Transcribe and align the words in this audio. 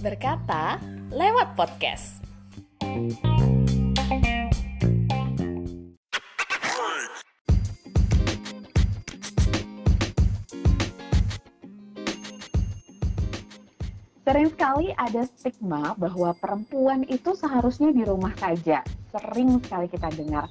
Berkata 0.00 0.80
lewat 1.12 1.52
podcast. 1.52 2.24
Sering 14.24 14.48
sekali 14.54 14.94
ada 14.96 15.28
stigma 15.36 15.92
bahwa 15.98 16.32
perempuan 16.38 17.04
itu 17.04 17.36
seharusnya 17.36 17.92
di 17.92 18.00
rumah 18.08 18.32
saja. 18.40 18.80
Sering 19.12 19.60
sekali 19.60 19.92
kita 19.92 20.08
dengar. 20.16 20.48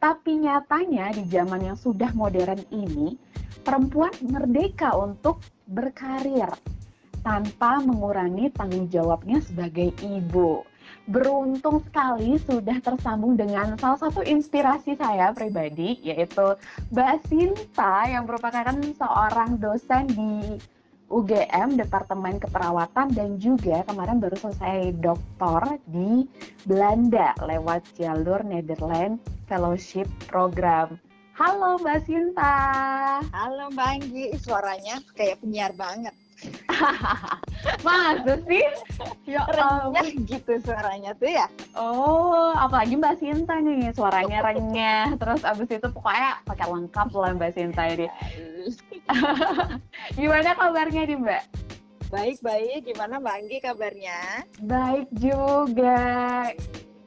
Tapi 0.00 0.40
nyatanya 0.40 1.12
di 1.12 1.28
zaman 1.28 1.68
yang 1.68 1.76
sudah 1.76 2.14
modern 2.16 2.64
ini, 2.72 3.18
perempuan 3.66 4.14
merdeka 4.22 4.94
untuk 4.94 5.42
berkarir 5.66 6.46
tanpa 7.26 7.82
mengurangi 7.82 8.54
tanggung 8.54 8.86
jawabnya 8.86 9.42
sebagai 9.42 9.90
ibu. 9.98 10.62
Beruntung 11.10 11.82
sekali 11.82 12.38
sudah 12.46 12.78
tersambung 12.78 13.34
dengan 13.34 13.74
salah 13.74 13.98
satu 13.98 14.22
inspirasi 14.22 14.94
saya 14.94 15.34
pribadi, 15.34 15.98
yaitu 16.06 16.54
Mbak 16.94 17.14
Sinta 17.26 18.06
yang 18.06 18.30
merupakan 18.30 18.70
seorang 18.94 19.58
dosen 19.58 20.06
di 20.14 20.62
UGM 21.10 21.78
Departemen 21.78 22.38
Keperawatan 22.42 23.14
dan 23.14 23.38
juga 23.38 23.82
kemarin 23.86 24.18
baru 24.18 24.34
selesai 24.38 24.94
doktor 24.98 25.78
di 25.86 26.26
Belanda 26.66 27.34
lewat 27.42 27.86
jalur 27.98 28.42
Netherlands 28.42 29.22
Fellowship 29.46 30.06
Program. 30.26 30.98
Halo 31.36 31.76
Mbak 31.76 32.08
Sinta. 32.08 32.56
Halo 33.28 33.68
Mbak 33.68 33.88
Anggi, 33.92 34.32
suaranya 34.40 35.04
kayak 35.12 35.36
penyiar 35.44 35.68
banget. 35.76 36.16
Masa 37.84 38.40
sih? 38.48 38.64
Ya 39.28 39.44
renyah 39.44 40.16
gitu 40.16 40.56
suaranya 40.64 41.12
tuh 41.20 41.28
ya. 41.28 41.44
Oh, 41.76 42.56
apalagi 42.56 42.96
Mbak 42.96 43.20
Sinta 43.20 43.60
nih, 43.60 43.92
suaranya 43.92 44.40
renyah. 44.48 45.12
Terus 45.20 45.44
abis 45.44 45.76
itu 45.76 45.88
pokoknya 45.92 46.40
pakai 46.48 46.66
lengkap 46.72 47.08
lah 47.12 47.30
Mbak 47.36 47.52
Sinta 47.52 47.84
ini. 47.84 48.08
Gimana 50.16 50.56
kabarnya 50.56 51.04
nih 51.04 51.20
Mbak? 51.20 51.42
Baik-baik, 52.16 52.88
gimana 52.88 53.20
Mbak 53.20 53.34
Anggi 53.36 53.58
kabarnya? 53.60 54.20
Baik 54.64 55.08
juga. 55.12 56.00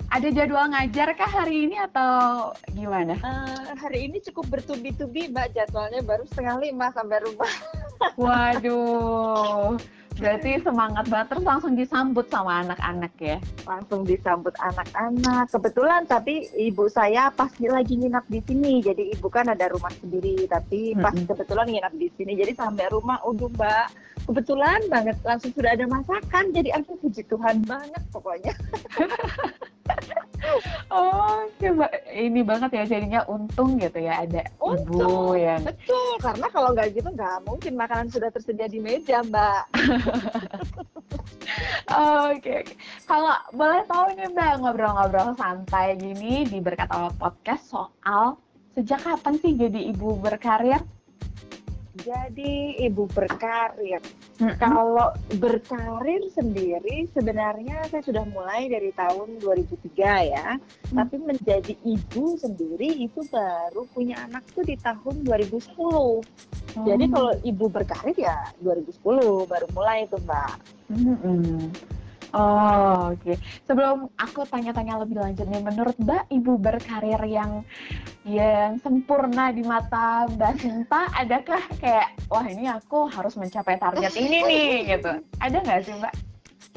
Ada 0.10 0.34
jadwal 0.34 0.74
ngajar 0.74 1.14
kah 1.14 1.30
hari 1.30 1.70
ini 1.70 1.78
atau 1.78 2.50
gimana? 2.74 3.14
Uh, 3.22 3.78
hari 3.78 4.10
ini 4.10 4.18
cukup 4.26 4.50
bertubi-tubi 4.50 5.30
Mbak, 5.30 5.54
jadwalnya 5.54 6.02
baru 6.02 6.26
setengah 6.26 6.58
lima 6.66 6.90
sampai 6.98 7.22
rumah. 7.22 7.54
Waduh, 8.18 9.78
berarti 10.18 10.66
semangat 10.66 11.06
banget 11.14 11.28
terus 11.30 11.46
langsung 11.46 11.78
disambut 11.78 12.26
sama 12.34 12.66
anak-anak 12.66 13.14
ya? 13.22 13.38
Langsung 13.70 14.02
disambut 14.02 14.58
anak-anak. 14.58 15.46
Kebetulan 15.54 16.02
tapi 16.10 16.50
ibu 16.58 16.90
saya 16.90 17.30
pasti 17.30 17.70
lagi 17.70 17.94
nginap 17.94 18.26
di 18.34 18.42
sini. 18.50 18.82
Jadi 18.82 19.14
ibu 19.14 19.30
kan 19.30 19.46
ada 19.46 19.70
rumah 19.70 19.94
sendiri, 19.94 20.50
tapi 20.50 20.98
pas 20.98 21.14
mm 21.14 21.22
-hmm. 21.22 21.30
kebetulan 21.30 21.70
nginap 21.70 21.94
di 21.94 22.10
sini. 22.18 22.34
Jadi 22.34 22.58
sampai 22.58 22.90
rumah, 22.90 23.22
udah 23.30 23.50
mbak, 23.54 23.88
kebetulan 24.26 24.82
banget 24.90 25.22
langsung 25.22 25.54
sudah 25.54 25.78
ada 25.78 25.86
masakan. 25.86 26.50
Jadi 26.50 26.74
aku 26.74 26.98
puji 26.98 27.22
Tuhan 27.30 27.62
banget 27.62 28.02
pokoknya. 28.10 28.58
oh, 30.92 31.46
coba 31.60 31.86
ini 32.14 32.42
banget 32.42 32.70
ya 32.76 32.84
jadinya 32.98 33.22
untung 33.30 33.78
gitu 33.78 34.00
ya 34.00 34.24
ada 34.24 34.44
untung, 34.60 35.00
ibu 35.00 35.38
yang 35.38 35.62
betul 35.64 36.10
karena 36.20 36.48
kalau 36.52 36.70
nggak 36.74 36.90
gitu 36.94 37.10
nggak 37.10 37.38
mungkin 37.46 37.74
makanan 37.78 38.08
sudah 38.10 38.30
tersedia 38.34 38.68
di 38.68 38.80
meja 38.82 39.24
mbak. 39.26 39.64
Oke, 41.90 42.46
okay, 42.46 42.58
okay. 42.62 42.78
kalau 43.10 43.34
boleh 43.58 43.82
tahu 43.90 44.06
nih 44.14 44.30
mbak 44.30 44.62
ngobrol-ngobrol 44.62 45.34
santai 45.34 45.98
gini 45.98 46.46
di 46.46 46.62
berkata 46.62 47.10
podcast 47.18 47.74
soal 47.74 48.38
sejak 48.78 49.02
kapan 49.02 49.34
sih 49.42 49.58
jadi 49.58 49.90
ibu 49.90 50.14
berkarir? 50.22 50.80
Jadi 52.04 52.80
ibu 52.80 53.04
berkarir. 53.12 54.00
Mm-hmm. 54.40 54.56
Kalau 54.60 55.12
berkarir 55.36 56.22
sendiri 56.32 57.08
sebenarnya 57.12 57.84
saya 57.92 58.04
sudah 58.04 58.24
mulai 58.30 58.72
dari 58.72 58.96
tahun 58.96 59.40
2003 59.44 60.32
ya. 60.32 60.56
Mm. 60.56 60.96
Tapi 60.96 61.16
menjadi 61.20 61.74
ibu 61.84 62.40
sendiri 62.40 63.04
itu 63.04 63.20
baru 63.28 63.84
punya 63.92 64.24
anak 64.30 64.48
tuh 64.56 64.64
di 64.64 64.80
tahun 64.80 65.28
2010. 65.28 65.76
Mm. 66.80 66.86
Jadi 66.88 67.06
kalau 67.12 67.34
ibu 67.44 67.66
berkarir 67.68 68.16
ya 68.16 68.38
2010 68.64 69.50
baru 69.50 69.68
mulai 69.76 70.08
itu 70.08 70.18
Mbak. 70.24 70.54
Mm-hmm. 70.90 71.99
Oh, 72.34 73.10
oke. 73.14 73.22
Okay. 73.26 73.36
Sebelum 73.66 74.10
aku 74.14 74.46
tanya-tanya 74.46 75.02
lebih 75.02 75.18
lanjut 75.18 75.50
nih, 75.50 75.62
menurut 75.66 75.98
Mbak 75.98 76.30
ibu 76.30 76.54
berkarir 76.62 77.22
yang 77.26 77.66
yang 78.28 78.78
sempurna 78.86 79.50
di 79.50 79.66
mata 79.66 80.30
Mbak 80.30 80.54
Sinta, 80.62 81.10
adakah 81.18 81.62
kayak 81.82 82.14
wah 82.30 82.46
ini 82.46 82.70
aku 82.70 83.10
harus 83.10 83.34
mencapai 83.34 83.82
target 83.82 84.14
ini 84.14 84.46
nih 84.46 84.70
gitu? 84.94 85.12
Ada 85.42 85.58
nggak 85.58 85.82
sih 85.90 85.96
Mbak? 85.98 86.14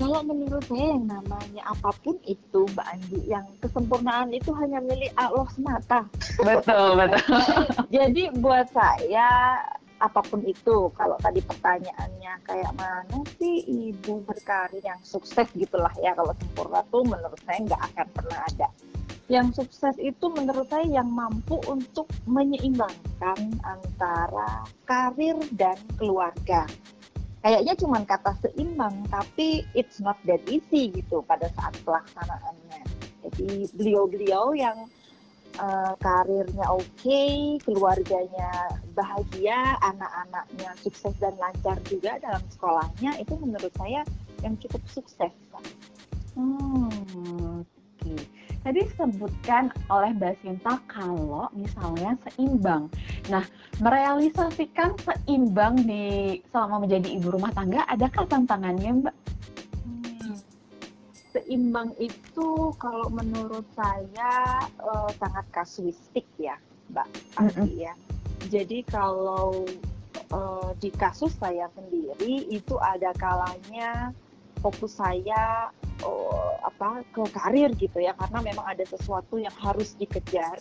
Kalau 0.01 0.25
menurut 0.25 0.65
saya 0.65 0.97
yang 0.97 1.05
namanya 1.05 1.63
apa 1.69 1.93
pun 2.01 2.17
itu 2.25 2.65
Mbak 2.73 2.87
Andi, 2.97 3.21
yang 3.29 3.45
kesempurnaan 3.61 4.33
itu 4.33 4.51
hanya 4.57 4.81
milik 4.81 5.13
Allah 5.21 5.47
semata. 5.53 6.01
Betul, 6.41 6.97
betul. 6.97 7.39
Jadi 8.01 8.33
buat 8.41 8.73
saya 8.73 9.61
apa 10.03 10.19
pun 10.27 10.43
itu 10.43 10.91
kalau 10.99 11.15
tadi 11.23 11.39
pertanyaannya 11.39 12.43
kayak 12.43 12.75
mana 12.75 13.23
sih 13.39 13.63
ibu 13.63 14.19
berkarir 14.27 14.83
yang 14.83 14.99
sukses 15.07 15.47
gitulah 15.55 15.95
ya 16.03 16.11
kalau 16.19 16.35
sempurna 16.43 16.83
tuh 16.91 17.07
menurut 17.07 17.39
saya 17.47 17.63
nggak 17.63 17.83
akan 17.95 18.07
pernah 18.11 18.39
ada. 18.51 18.69
Yang 19.31 19.63
sukses 19.63 19.95
itu 20.03 20.27
menurut 20.35 20.67
saya 20.67 20.83
yang 20.91 21.07
mampu 21.07 21.55
untuk 21.71 22.11
menyeimbangkan 22.27 23.39
antara 23.63 24.67
karir 24.83 25.39
dan 25.55 25.79
keluarga. 25.95 26.67
Kayaknya 27.43 27.75
cuma 27.79 28.03
kata 28.03 28.35
seimbang 28.43 29.07
tapi 29.07 29.63
it's 29.79 30.03
not 30.03 30.19
that 30.27 30.43
easy 30.51 30.91
gitu 30.91 31.23
pada 31.23 31.47
saat 31.55 31.79
pelaksanaannya. 31.87 32.83
Jadi 33.23 33.71
beliau-beliau 33.79 34.59
yang 34.59 34.91
uh, 35.59 35.93
karirnya 36.01 36.67
oke, 36.71 36.87
okay, 37.01 37.59
keluarganya 37.65 38.51
bahagia, 38.97 39.77
anak-anaknya 39.83 40.71
sukses 40.81 41.13
dan 41.19 41.35
lancar 41.41 41.77
juga 41.89 42.21
dalam 42.21 42.43
sekolahnya, 42.53 43.19
itu 43.21 43.35
menurut 43.41 43.73
saya 43.77 44.07
yang 44.41 44.55
cukup 44.61 44.83
sukses. 44.89 45.33
Hmm, 46.33 46.89
oke. 47.61 47.69
Okay. 48.01 48.21
Tadi 48.63 48.79
disebutkan 48.87 49.75
oleh 49.91 50.15
Mbak 50.15 50.39
Sinta 50.39 50.79
kalau 50.87 51.51
misalnya 51.51 52.15
seimbang. 52.23 52.87
Nah, 53.27 53.43
merealisasikan 53.83 54.95
seimbang 55.03 55.83
di 55.83 56.39
selama 56.55 56.87
menjadi 56.87 57.11
ibu 57.11 57.35
rumah 57.35 57.51
tangga, 57.51 57.83
adakah 57.91 58.23
tantangannya, 58.31 59.03
Mbak? 59.03 59.17
Seimbang 61.33 61.97
itu 61.97 62.77
kalau 62.77 63.09
menurut 63.09 63.65
saya 63.73 64.63
uh, 64.81 65.11
sangat 65.17 65.49
kasuistik 65.51 66.29
ya, 66.37 66.61
Mbak 66.93 67.09
ya. 67.73 67.93
Jadi 68.53 68.85
kalau 68.85 69.65
uh, 70.33 70.71
di 70.77 70.93
kasus 70.93 71.33
saya 71.41 71.73
sendiri 71.73 72.49
itu 72.53 72.77
ada 72.81 73.17
kalanya 73.17 74.13
fokus 74.61 75.01
saya 75.01 75.73
uh, 76.05 76.55
apa 76.63 77.03
ke 77.11 77.23
karir 77.35 77.71
gitu 77.77 77.99
ya 77.99 78.15
karena 78.15 78.39
memang 78.41 78.67
ada 78.67 78.85
sesuatu 78.87 79.39
yang 79.41 79.55
harus 79.59 79.95
dikejar 79.99 80.61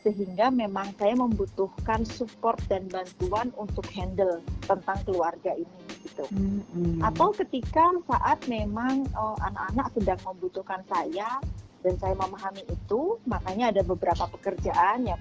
sehingga 0.00 0.48
memang 0.48 0.96
saya 0.96 1.12
membutuhkan 1.12 2.08
support 2.08 2.56
dan 2.66 2.88
bantuan 2.88 3.52
untuk 3.60 3.84
handle 3.92 4.40
tentang 4.64 4.98
keluarga 5.04 5.52
ini 5.52 5.84
gitu. 6.04 6.24
Mm-hmm. 6.32 7.04
Atau 7.04 7.36
ketika 7.36 7.92
saat 8.08 8.38
memang 8.48 9.04
uh, 9.12 9.36
anak-anak 9.44 9.86
sedang 9.92 10.20
membutuhkan 10.24 10.80
saya 10.88 11.40
dan 11.84 11.94
saya 12.00 12.16
memahami 12.16 12.64
itu, 12.64 13.20
makanya 13.28 13.74
ada 13.74 13.82
beberapa 13.84 14.24
pekerjaan 14.32 15.04
yang 15.04 15.20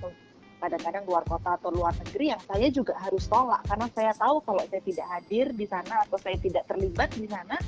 kadang-kadang 0.63 1.03
luar 1.03 1.27
kota 1.27 1.59
atau 1.59 1.75
luar 1.75 1.91
negeri 2.07 2.31
yang 2.31 2.39
saya 2.47 2.71
juga 2.71 2.95
harus 2.95 3.27
tolak 3.27 3.59
karena 3.67 3.87
saya 3.91 4.15
tahu 4.15 4.39
kalau 4.47 4.63
saya 4.71 4.79
tidak 4.79 5.07
hadir 5.11 5.51
di 5.51 5.67
sana 5.67 6.07
atau 6.07 6.15
saya 6.15 6.39
tidak 6.39 6.63
terlibat 6.71 7.11
di 7.19 7.27
sana 7.27 7.59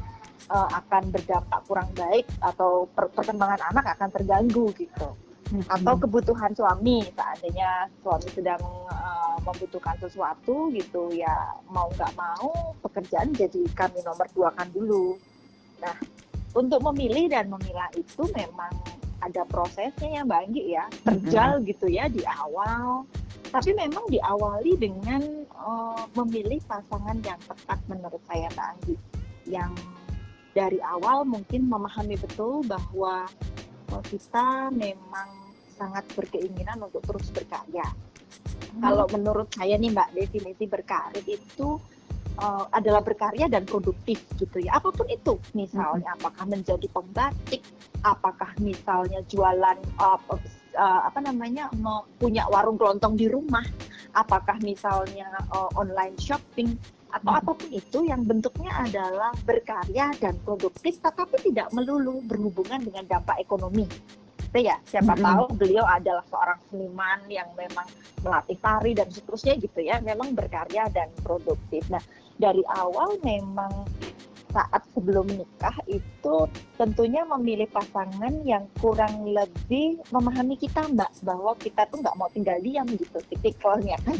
uh, 0.47 0.69
akan 0.79 1.11
berdampak 1.11 1.59
kurang 1.67 1.91
baik 1.91 2.23
atau 2.39 2.87
per 2.87 3.11
perkembangan 3.11 3.67
anak 3.67 3.99
akan 3.99 4.09
terganggu 4.15 4.71
gitu 4.79 5.11
hmm. 5.51 5.65
atau 5.69 5.93
kebutuhan 5.99 6.51
suami 6.55 7.05
seandainya 7.13 7.89
suami 8.01 8.29
sedang 8.33 8.61
uh, 8.89 9.37
membutuhkan 9.43 9.97
sesuatu 10.01 10.71
gitu 10.73 11.13
ya 11.13 11.33
mau 11.69 11.89
nggak 11.93 12.13
mau 12.17 12.73
pekerjaan 12.81 13.33
jadi 13.35 13.61
kami 13.77 14.01
nomor 14.01 14.25
dua 14.33 14.49
kan 14.55 14.69
dulu 14.73 15.17
nah 15.81 15.95
untuk 16.55 16.79
memilih 16.93 17.27
dan 17.27 17.51
memilah 17.51 17.91
itu 17.99 18.23
memang 18.31 18.71
ada 19.23 19.43
prosesnya 19.47 20.21
ya 20.21 20.21
Mbak 20.23 20.41
Anggi 20.49 20.63
ya 20.75 20.85
terjal 21.03 21.51
hmm. 21.59 21.65
gitu 21.67 21.85
ya 21.91 22.05
di 22.07 22.21
awal 22.25 23.03
tapi 23.49 23.71
memang 23.71 24.03
diawali 24.11 24.75
dengan 24.75 25.21
uh, 25.55 26.03
memilih 26.19 26.59
pasangan 26.67 27.17
yang 27.23 27.39
tepat 27.47 27.79
menurut 27.87 28.21
saya 28.27 28.47
Mbak 28.53 28.67
Anggi 28.77 28.95
yang 29.45 29.71
dari 30.55 30.79
awal 30.79 31.27
mungkin 31.27 31.67
memahami 31.67 32.15
betul 32.15 32.63
bahwa 32.63 33.27
uh, 33.91 34.03
kita 34.05 34.69
memang 34.71 35.53
sangat 35.75 36.07
berkeinginan 36.15 36.79
untuk 36.79 37.03
terus 37.03 37.27
berkarya. 37.35 37.85
Hmm. 37.85 38.81
Kalau 38.81 39.05
menurut 39.11 39.51
saya 39.51 39.75
nih 39.75 39.91
Mbak 39.91 40.09
definisi 40.15 40.65
berkarir 40.65 41.25
itu 41.27 41.79
uh, 42.39 42.65
adalah 42.71 43.03
berkarya 43.03 43.51
dan 43.51 43.67
produktif 43.67 44.23
gitu 44.39 44.57
ya. 44.63 44.79
Apa 44.79 44.91
pun 44.91 45.07
itu, 45.11 45.35
misalnya 45.51 46.15
hmm. 46.15 46.19
apakah 46.23 46.45
menjadi 46.47 46.87
pembatik, 46.91 47.61
apakah 48.03 48.51
misalnya 48.59 49.19
jualan 49.27 49.77
uh, 49.99 50.19
uh, 50.75 51.01
apa 51.07 51.19
namanya 51.23 51.71
punya 52.19 52.47
warung 52.51 52.79
kelontong 52.79 53.15
di 53.15 53.27
rumah, 53.27 53.63
apakah 54.15 54.59
misalnya 54.63 55.27
uh, 55.51 55.71
online 55.75 56.15
shopping 56.19 56.75
atau 57.15 57.31
hmm. 57.31 57.39
apa 57.39 57.51
pun 57.55 57.69
itu 57.71 57.99
yang 58.03 58.21
bentuknya 58.27 58.71
adalah 58.75 59.31
berkarya 59.47 60.11
dan 60.19 60.35
produktif 60.43 60.99
tetapi 60.99 61.39
tidak 61.47 61.71
melulu 61.71 62.19
berhubungan 62.27 62.83
dengan 62.83 63.07
dampak 63.07 63.39
ekonomi 63.39 63.87
gitu 64.55 64.71
ya 64.71 64.79
siapa 64.87 65.15
mm 65.15 65.19
-hmm. 65.19 65.27
tahu 65.27 65.43
beliau 65.59 65.83
adalah 65.83 66.23
seorang 66.31 66.59
seniman 66.71 67.19
yang 67.27 67.49
memang 67.59 67.83
melatih 68.23 68.55
tari 68.63 68.95
dan 68.95 69.11
seterusnya 69.11 69.59
gitu 69.59 69.83
ya 69.83 69.99
memang 69.99 70.31
berkarya 70.31 70.87
dan 70.95 71.11
produktif 71.27 71.83
nah 71.91 71.99
dari 72.39 72.63
awal 72.71 73.19
memang 73.19 73.83
saat 74.55 74.81
sebelum 74.95 75.27
menikah 75.27 75.75
itu 75.91 76.47
tentunya 76.79 77.27
memilih 77.27 77.67
pasangan 77.75 78.31
yang 78.47 78.63
kurang 78.79 79.27
lebih 79.27 79.99
memahami 80.15 80.55
kita 80.55 80.87
mbak 80.95 81.11
bahwa 81.27 81.51
kita 81.59 81.83
tuh 81.91 81.99
nggak 81.99 82.15
mau 82.15 82.31
tinggal 82.31 82.55
diam 82.63 82.87
gitu 82.95 83.19
tipikalnya 83.27 83.99
kan 84.07 84.15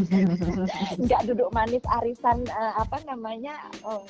nggak 1.08 1.22
duduk 1.32 1.48
manis 1.56 1.84
arisan 2.04 2.44
uh, 2.52 2.84
apa 2.84 3.00
namanya 3.08 3.56
uh, 3.88 4.04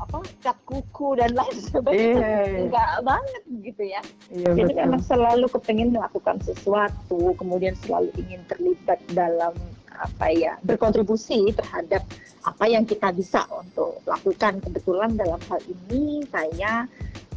apa 0.00 0.24
cat 0.40 0.56
kuku 0.64 1.20
dan 1.20 1.36
lain 1.36 1.56
sebagainya 1.68 2.24
yeah. 2.24 2.64
nggak 2.72 2.90
banget 3.04 3.42
gitu 3.60 3.82
ya 3.84 4.02
yeah, 4.32 4.54
jadi 4.56 4.72
betul. 4.72 4.82
memang 4.88 5.02
selalu 5.04 5.46
kepengen 5.52 5.92
melakukan 5.92 6.40
sesuatu 6.40 7.36
kemudian 7.36 7.76
selalu 7.84 8.08
ingin 8.16 8.40
terlibat 8.48 9.00
dalam 9.12 9.52
apa 10.00 10.32
ya 10.32 10.56
berkontribusi 10.64 11.52
terhadap 11.52 12.02
apa 12.40 12.64
yang 12.64 12.88
kita 12.88 13.12
bisa 13.12 13.44
untuk 13.52 14.00
lakukan 14.08 14.64
kebetulan 14.64 15.12
dalam 15.12 15.40
hal 15.44 15.60
ini 15.68 16.24
saya 16.32 16.88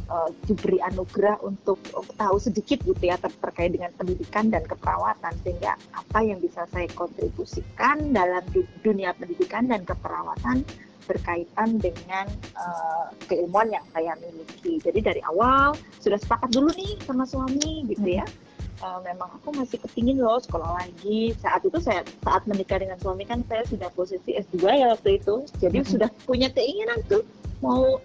uh, 0.08 0.30
diberi 0.48 0.80
anugerah 0.80 1.40
untuk, 1.44 1.76
tahu 2.16 2.36
sedikit 2.40 2.80
gitu 2.84 3.04
ya 3.04 3.20
ter 3.20 3.28
terkait 3.36 3.76
dengan 3.76 3.92
pendidikan 3.96 4.48
dan 4.48 4.64
keperawatan 4.64 5.32
sehingga 5.44 5.76
apa 5.92 6.18
yang 6.24 6.40
bisa 6.40 6.64
saya 6.72 6.88
kontribusikan 6.96 8.16
dalam 8.16 8.44
dunia 8.80 9.12
pendidikan 9.16 9.68
dan 9.68 9.84
keperawatan 9.84 10.64
berkaitan 11.04 11.76
dengan 11.84 12.24
uh, 12.56 13.12
keilmuan 13.28 13.68
yang 13.68 13.84
saya 13.92 14.16
miliki. 14.16 14.80
Jadi 14.80 15.04
dari 15.04 15.20
awal 15.28 15.76
sudah 16.00 16.16
sepakat 16.16 16.48
dulu 16.48 16.72
nih 16.72 16.96
sama 17.04 17.28
suami 17.28 17.84
gitu 17.92 18.08
ya. 18.08 18.24
Hmm 18.24 18.43
uh, 18.84 19.00
memang 19.00 19.32
aku 19.40 19.56
masih 19.56 19.80
kepingin 19.80 20.20
loh 20.20 20.36
sekolah 20.36 20.76
lagi. 20.76 21.32
Saat 21.40 21.64
itu 21.64 21.80
saya 21.80 22.04
saat 22.20 22.44
menikah 22.44 22.76
dengan 22.76 23.00
suami 23.00 23.24
kan 23.24 23.40
saya 23.48 23.64
sudah 23.64 23.88
posisi 23.96 24.36
S2 24.36 24.60
ya 24.68 24.86
waktu 24.92 25.16
itu. 25.16 25.48
Jadi 25.58 25.80
mm 25.80 25.84
-hmm. 25.84 25.92
sudah 25.96 26.08
punya 26.28 26.48
keinginan 26.52 27.00
tuh 27.08 27.24
mau 27.64 27.98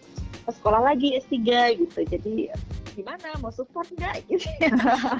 sekolah 0.48 0.96
lagi 0.96 1.20
S3 1.20 1.36
gitu. 1.84 2.00
Jadi 2.08 2.36
gimana 2.96 3.36
mau 3.44 3.52
support 3.52 3.88
nggak? 3.96 4.24
Gitu 4.32 4.48
ya. 4.60 4.72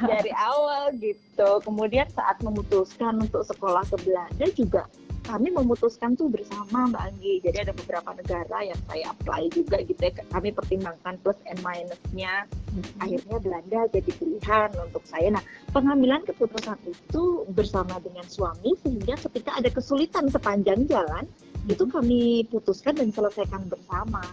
dari 0.04 0.32
awal 0.36 0.96
gitu. 1.00 1.50
Kemudian 1.64 2.08
saat 2.12 2.40
memutuskan 2.44 3.20
untuk 3.20 3.44
sekolah 3.44 3.84
ke 3.88 3.96
Belanda 4.04 4.48
juga 4.56 4.84
kami 5.30 5.54
memutuskan 5.54 6.18
tuh 6.18 6.26
bersama 6.26 6.90
Mbak 6.90 7.04
Anggi. 7.14 7.34
Jadi 7.46 7.58
ada 7.70 7.74
beberapa 7.78 8.10
negara 8.18 8.66
yang 8.66 8.82
saya 8.90 9.14
apply 9.14 9.54
juga 9.54 9.78
gitu 9.86 10.02
ya. 10.02 10.12
Kami 10.34 10.50
pertimbangkan 10.50 11.22
plus 11.22 11.38
and 11.46 11.62
minusnya. 11.62 12.50
Hmm. 12.74 12.84
Akhirnya 12.98 13.38
Belanda 13.38 13.80
jadi 13.94 14.10
pilihan 14.18 14.70
untuk 14.82 15.06
saya. 15.06 15.30
Nah, 15.38 15.44
pengambilan 15.70 16.26
keputusan 16.26 16.82
itu 16.90 17.46
bersama 17.54 18.02
dengan 18.02 18.26
suami 18.26 18.74
sehingga 18.82 19.22
ketika 19.30 19.54
ada 19.54 19.70
kesulitan 19.70 20.34
sepanjang 20.34 20.90
jalan 20.90 21.30
hmm. 21.30 21.74
itu 21.78 21.86
kami 21.86 22.50
putuskan 22.50 22.98
dan 22.98 23.14
selesaikan 23.14 23.70
bersama. 23.70 24.26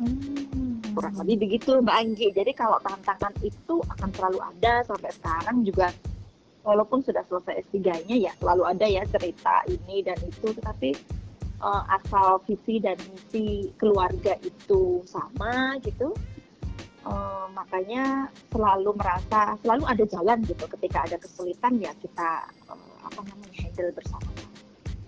Hmm. 0.00 0.80
Kurang 0.96 1.20
lebih 1.20 1.44
begitu 1.44 1.76
Mbak 1.84 1.96
Anggi. 2.00 2.32
Jadi 2.32 2.56
kalau 2.56 2.80
tantangan 2.80 3.36
itu 3.44 3.84
akan 3.84 4.08
selalu 4.16 4.40
ada 4.40 4.80
sampai 4.88 5.12
sekarang 5.12 5.60
juga 5.60 5.92
walaupun 6.66 6.98
sudah 7.06 7.22
selesai 7.30 7.62
S3-nya 7.70 8.16
ya 8.18 8.32
selalu 8.42 8.66
ada 8.66 8.86
ya 8.90 9.06
cerita 9.06 9.62
ini 9.70 10.02
dan 10.02 10.18
itu 10.26 10.50
tetapi 10.50 10.98
uh, 11.62 11.86
asal 11.94 12.42
visi 12.42 12.82
dan 12.82 12.98
misi 13.14 13.70
keluarga 13.78 14.34
itu 14.42 15.00
sama 15.06 15.78
gitu 15.86 16.10
uh, 17.06 17.46
makanya 17.54 18.26
selalu 18.50 18.90
merasa 18.98 19.54
selalu 19.62 19.84
ada 19.86 20.04
jalan 20.10 20.38
gitu 20.42 20.66
ketika 20.76 21.06
ada 21.06 21.16
kesulitan 21.22 21.78
ya 21.78 21.94
kita 22.02 22.50
uh, 22.66 22.98
apa 23.06 23.20
namanya 23.22 23.54
handle 23.62 23.94
bersama 23.94 24.28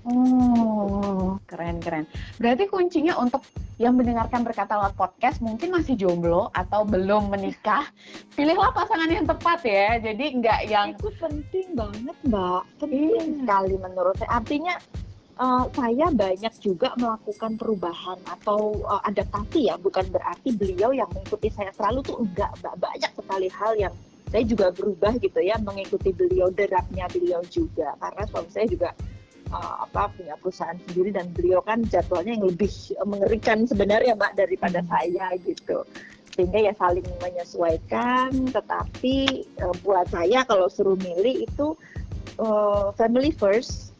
Oh, 0.08 1.36
keren 1.44 1.84
keren. 1.84 2.08
Berarti 2.40 2.64
kuncinya 2.64 3.20
untuk 3.20 3.44
yang 3.76 3.92
mendengarkan 3.92 4.40
berkata 4.40 4.80
lewat 4.80 4.96
podcast 4.96 5.44
mungkin 5.44 5.68
masih 5.68 6.00
jomblo 6.00 6.48
atau 6.56 6.82
belum 6.88 7.28
menikah, 7.28 7.84
pilihlah 8.32 8.72
pasangan 8.72 9.12
yang 9.12 9.28
tepat 9.28 9.60
ya. 9.68 10.00
Jadi 10.00 10.40
nggak 10.40 10.60
yang 10.64 10.96
itu 10.96 11.12
penting 11.20 11.76
banget 11.76 12.16
mbak, 12.24 12.64
penting 12.80 13.12
iya. 13.12 13.36
sekali 13.44 13.74
menurut 13.76 14.14
saya. 14.16 14.30
Artinya 14.40 14.74
uh, 15.36 15.68
saya 15.76 16.06
banyak 16.08 16.54
juga 16.64 16.88
melakukan 16.96 17.60
perubahan 17.60 18.18
atau 18.24 18.80
uh, 18.88 19.04
adaptasi 19.04 19.68
ya, 19.68 19.76
bukan 19.76 20.08
berarti 20.08 20.56
beliau 20.56 20.96
yang 20.96 21.08
mengikuti 21.12 21.52
saya 21.52 21.68
selalu 21.76 22.00
tuh 22.00 22.16
enggak 22.24 22.48
mbak. 22.64 22.74
Banyak 22.80 23.12
sekali 23.12 23.48
hal 23.52 23.72
yang 23.76 23.94
saya 24.32 24.44
juga 24.48 24.72
berubah 24.72 25.20
gitu 25.20 25.40
ya, 25.44 25.60
mengikuti 25.60 26.16
beliau 26.16 26.48
derapnya 26.48 27.04
beliau 27.12 27.44
juga. 27.52 27.92
Karena 28.00 28.24
suami 28.24 28.48
saya 28.48 28.64
juga 28.64 28.90
uh, 29.52 29.84
apa 29.84 30.12
punya 30.14 30.34
perusahaan 30.40 30.78
sendiri 30.88 31.14
dan 31.14 31.30
beliau 31.32 31.60
kan 31.64 31.84
jadwalnya 31.88 32.36
yang 32.36 32.46
lebih 32.46 32.70
mengerikan 33.04 33.64
sebenarnya 33.64 34.14
mbak 34.16 34.36
daripada 34.36 34.80
hmm. 34.84 34.88
saya 34.88 35.26
gitu. 35.44 35.84
Sehingga 36.38 36.70
ya 36.70 36.72
saling 36.78 37.06
menyesuaikan 37.18 38.30
tetapi 38.54 39.46
uh, 39.64 39.74
buat 39.82 40.06
saya 40.12 40.46
kalau 40.46 40.70
suruh 40.70 40.98
milih 40.98 41.44
itu 41.48 41.74
uh, 42.38 42.94
family 42.94 43.34
first 43.34 43.92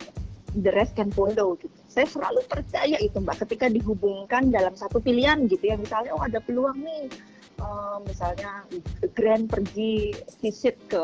the 0.63 0.73
rest 0.73 0.95
can 0.95 1.11
follow 1.13 1.59
gitu. 1.59 1.75
Saya 1.91 2.07
selalu 2.07 2.47
percaya 2.47 2.97
itu 3.03 3.19
mbak 3.19 3.43
ketika 3.43 3.67
dihubungkan 3.67 4.55
dalam 4.55 4.73
satu 4.79 5.03
pilihan 5.03 5.49
gitu 5.51 5.65
ya. 5.67 5.77
Misalnya 5.77 6.15
oh 6.15 6.23
ada 6.23 6.39
peluang 6.39 6.79
nih. 6.85 7.11
Uh, 7.59 7.99
misalnya 8.07 8.63
grand 9.19 9.51
pergi 9.51 10.15
visit 10.39 10.79
ke 10.87 11.03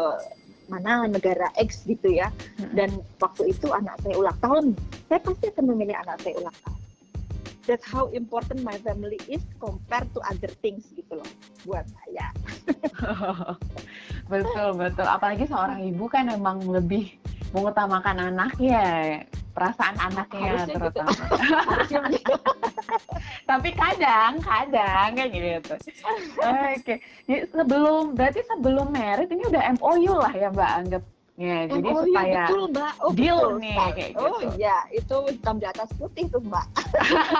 mana 0.68 1.06
negara 1.08 1.50
X 1.58 1.84
gitu 1.84 2.12
ya. 2.12 2.32
Dan 2.72 2.90
waktu 3.20 3.52
itu 3.52 3.70
anak 3.70 4.00
saya 4.02 4.14
ulang 4.16 4.38
tahun. 4.40 4.64
Saya 5.08 5.20
pasti 5.20 5.44
akan 5.52 5.64
memilih 5.74 5.96
anak 6.04 6.20
saya 6.24 6.34
ulang 6.40 6.56
tahun. 6.64 6.80
That's 7.64 7.86
how 7.88 8.12
important 8.12 8.60
my 8.60 8.76
family 8.84 9.16
is 9.24 9.40
compared 9.56 10.12
to 10.12 10.20
other 10.28 10.52
things 10.60 10.84
gitu 10.92 11.16
loh 11.16 11.30
buat 11.64 11.88
saya. 11.88 12.28
Betul 14.32 14.80
betul. 14.80 15.04
Apalagi 15.04 15.44
seorang 15.48 15.84
ibu 15.84 16.08
kan 16.08 16.28
emang 16.32 16.64
lebih 16.64 17.12
mengutamakan 17.52 18.32
anak 18.32 18.56
ya 18.56 19.20
perasaan 19.54 19.96
anaknya 19.96 20.66
gitu. 20.66 20.76
terutama 20.76 21.14
gitu. 22.10 22.34
tapi 23.50 23.68
kadang 23.72 24.32
kadang 24.42 25.08
kayak 25.14 25.30
gitu 25.30 25.74
oke 26.42 26.82
okay. 26.82 26.98
sebelum 27.54 28.18
berarti 28.18 28.42
sebelum 28.44 28.90
merit 28.90 29.30
ini 29.30 29.46
udah 29.46 29.62
MOU 29.78 30.14
lah 30.18 30.34
ya 30.34 30.50
mbak 30.50 30.72
anggap 30.82 31.02
Ya, 31.34 31.66
jadi 31.66 31.90
oh, 31.90 32.06
supaya 32.06 32.46
betul, 32.46 32.62
Mbak. 32.70 32.94
Oh, 33.02 33.10
deal 33.10 33.34
betul, 33.42 33.58
nih 33.58 33.74
kayak 33.74 33.90
oh, 33.90 33.98
gitu. 33.98 34.22
Oh 34.22 34.40
iya, 34.54 34.76
itu 34.94 35.16
hitam 35.34 35.58
di 35.58 35.66
atas 35.66 35.90
putih 35.98 36.30
tuh, 36.30 36.38
Mbak. 36.38 36.66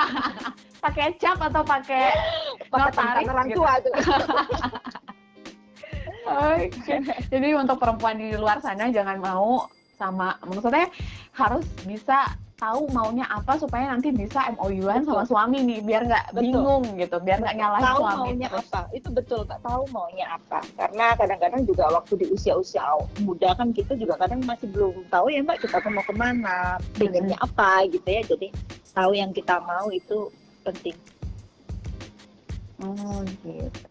pakai 0.83 1.15
cap 1.15 1.39
atau 1.39 1.63
pakai 1.63 2.11
notaris 2.75 3.31
orang 3.31 3.47
gitu? 3.47 3.63
tua 3.63 3.73
tuh. 3.79 3.95
Oke. 6.25 6.75
Okay. 6.75 6.99
Jadi 7.31 7.49
untuk 7.55 7.79
perempuan 7.79 8.19
di 8.19 8.35
luar 8.35 8.59
sana 8.59 8.91
jangan 8.91 9.23
mau 9.23 9.71
sama 9.95 10.35
maksudnya 10.43 10.91
harus 11.35 11.67
bisa 11.83 12.31
tahu 12.55 12.87
maunya 12.95 13.27
apa 13.27 13.59
supaya 13.59 13.91
nanti 13.91 14.15
bisa 14.15 14.55
MOU-an 14.55 15.03
sama 15.03 15.27
suami 15.27 15.59
nih 15.67 15.83
biar 15.83 16.07
nggak 16.07 16.27
bingung 16.39 16.87
gitu 16.95 17.19
biar 17.19 17.43
nggak 17.43 17.59
nyalahin 17.59 17.85
tahu 17.85 18.01
suami 18.01 18.19
maunya 18.23 18.49
terus. 18.49 18.71
apa. 18.71 18.81
Itu 18.95 19.09
betul 19.11 19.41
nggak 19.43 19.61
tahu 19.67 19.83
maunya 19.91 20.27
apa. 20.31 20.63
Karena 20.79 21.07
kadang-kadang 21.19 21.63
juga 21.67 21.91
waktu 21.91 22.13
di 22.23 22.27
usia-usia 22.31 22.87
muda 23.27 23.59
kan 23.59 23.75
kita 23.75 23.99
juga 23.99 24.15
kadang 24.17 24.41
masih 24.47 24.71
belum 24.71 25.03
tahu 25.11 25.27
ya 25.35 25.43
mbak 25.43 25.59
kita 25.61 25.83
mau 25.91 26.07
ke 26.07 26.15
mana 26.15 26.79
pengennya 26.95 27.37
apa 27.43 27.91
gitu 27.91 28.07
ya. 28.07 28.23
Jadi 28.23 28.49
tahu 28.95 29.13
yang 29.19 29.35
kita 29.35 29.59
mau 29.67 29.91
itu 29.91 30.31
penting. 30.63 30.97
Oh 32.79 33.21
gitu. 33.43 33.83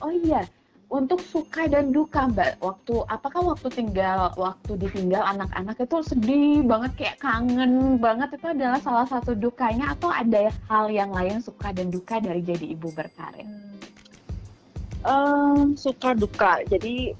Oh 0.00 0.10
iya 0.10 0.48
untuk 0.92 1.24
suka 1.24 1.64
dan 1.72 1.88
duka 1.88 2.28
mbak 2.28 2.60
waktu 2.60 3.00
apakah 3.08 3.56
waktu 3.56 3.72
tinggal 3.72 4.28
waktu 4.36 4.76
ditinggal 4.76 5.24
anak-anak 5.24 5.80
itu 5.80 6.04
sedih 6.04 6.60
banget 6.68 6.92
kayak 7.00 7.16
kangen 7.16 7.96
banget 7.96 8.36
itu 8.36 8.52
adalah 8.52 8.76
salah 8.84 9.08
satu 9.08 9.32
dukanya 9.32 9.96
atau 9.96 10.12
ada 10.12 10.52
hal 10.68 10.92
yang 10.92 11.08
lain 11.08 11.40
suka 11.40 11.72
dan 11.72 11.88
duka 11.88 12.20
dari 12.20 12.44
jadi 12.44 12.76
ibu 12.76 12.92
berkarir? 12.92 13.48
Um, 15.02 15.74
suka 15.74 16.14
duka. 16.14 16.62
Jadi 16.68 17.16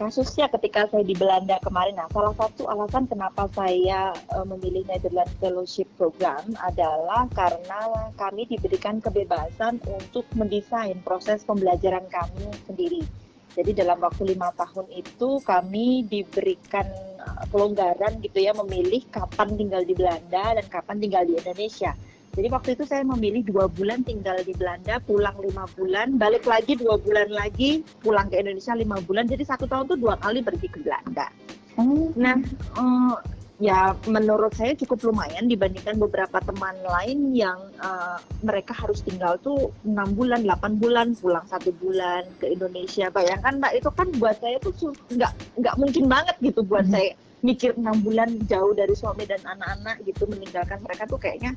kasusnya 0.00 0.48
ketika 0.48 0.88
saya 0.88 1.04
di 1.04 1.12
Belanda 1.12 1.60
kemarin, 1.60 1.92
nah 1.92 2.08
salah 2.08 2.32
satu 2.32 2.64
alasan 2.72 3.04
kenapa 3.04 3.44
saya 3.52 4.16
uh, 4.32 4.48
memilih 4.48 4.88
Netherlands 4.88 5.36
Fellowship 5.36 5.84
Program 6.00 6.40
adalah 6.64 7.28
karena 7.36 8.08
kami 8.16 8.48
diberikan 8.48 9.04
kebebasan 9.04 9.76
untuk 9.84 10.24
mendesain 10.32 10.96
proses 11.04 11.44
pembelajaran 11.44 12.08
kami 12.08 12.48
sendiri. 12.64 13.04
Jadi 13.52 13.76
dalam 13.76 14.00
waktu 14.00 14.32
lima 14.32 14.48
tahun 14.56 14.88
itu 14.88 15.44
kami 15.44 16.08
diberikan 16.08 16.88
uh, 17.20 17.44
kelonggaran 17.52 18.24
gitu 18.24 18.40
ya 18.40 18.56
memilih 18.56 19.04
kapan 19.12 19.52
tinggal 19.52 19.84
di 19.84 19.92
Belanda 19.92 20.56
dan 20.56 20.66
kapan 20.72 20.96
tinggal 20.96 21.28
di 21.28 21.36
Indonesia. 21.36 21.92
Jadi 22.30 22.46
waktu 22.46 22.78
itu 22.78 22.84
saya 22.86 23.02
memilih 23.02 23.42
dua 23.42 23.66
bulan 23.66 24.06
tinggal 24.06 24.38
di 24.46 24.54
Belanda, 24.54 25.02
pulang 25.02 25.34
lima 25.42 25.66
bulan, 25.74 26.14
balik 26.14 26.46
lagi 26.46 26.78
dua 26.78 26.94
bulan 26.94 27.26
lagi, 27.34 27.82
pulang 27.98 28.30
ke 28.30 28.38
Indonesia 28.38 28.74
lima 28.78 29.02
bulan. 29.02 29.26
Jadi 29.26 29.42
satu 29.42 29.66
tahun 29.66 29.90
tuh 29.90 29.98
dua 29.98 30.14
kali 30.14 30.38
pergi 30.38 30.70
ke 30.70 30.78
Belanda. 30.78 31.26
Hmm. 31.74 32.14
Nah, 32.14 32.38
uh, 32.78 33.18
ya 33.58 33.98
menurut 34.06 34.54
saya 34.54 34.78
cukup 34.78 35.10
lumayan 35.10 35.50
dibandingkan 35.50 35.98
beberapa 35.98 36.38
teman 36.38 36.78
lain 36.86 37.34
yang 37.34 37.58
uh, 37.82 38.22
mereka 38.46 38.78
harus 38.78 39.02
tinggal 39.02 39.34
tuh 39.42 39.74
enam 39.82 40.14
bulan, 40.14 40.46
delapan 40.46 40.78
bulan, 40.78 41.06
pulang 41.18 41.42
satu 41.50 41.74
bulan 41.82 42.30
ke 42.38 42.46
Indonesia. 42.46 43.10
Bayangkan 43.10 43.58
mbak 43.58 43.74
itu 43.74 43.90
kan 43.90 44.06
buat 44.22 44.38
saya 44.38 44.62
tuh 44.62 44.94
nggak 45.10 45.32
nggak 45.58 45.74
mungkin 45.82 46.06
banget 46.06 46.36
gitu 46.38 46.62
buat 46.62 46.86
hmm. 46.86 46.94
saya 46.94 47.10
mikir 47.40 47.74
enam 47.74 47.96
bulan 48.04 48.38
jauh 48.46 48.72
dari 48.76 48.92
suami 48.92 49.24
dan 49.24 49.40
anak-anak 49.42 50.04
gitu 50.04 50.28
meninggalkan 50.28 50.76
mereka 50.84 51.08
tuh 51.08 51.16
kayaknya 51.16 51.56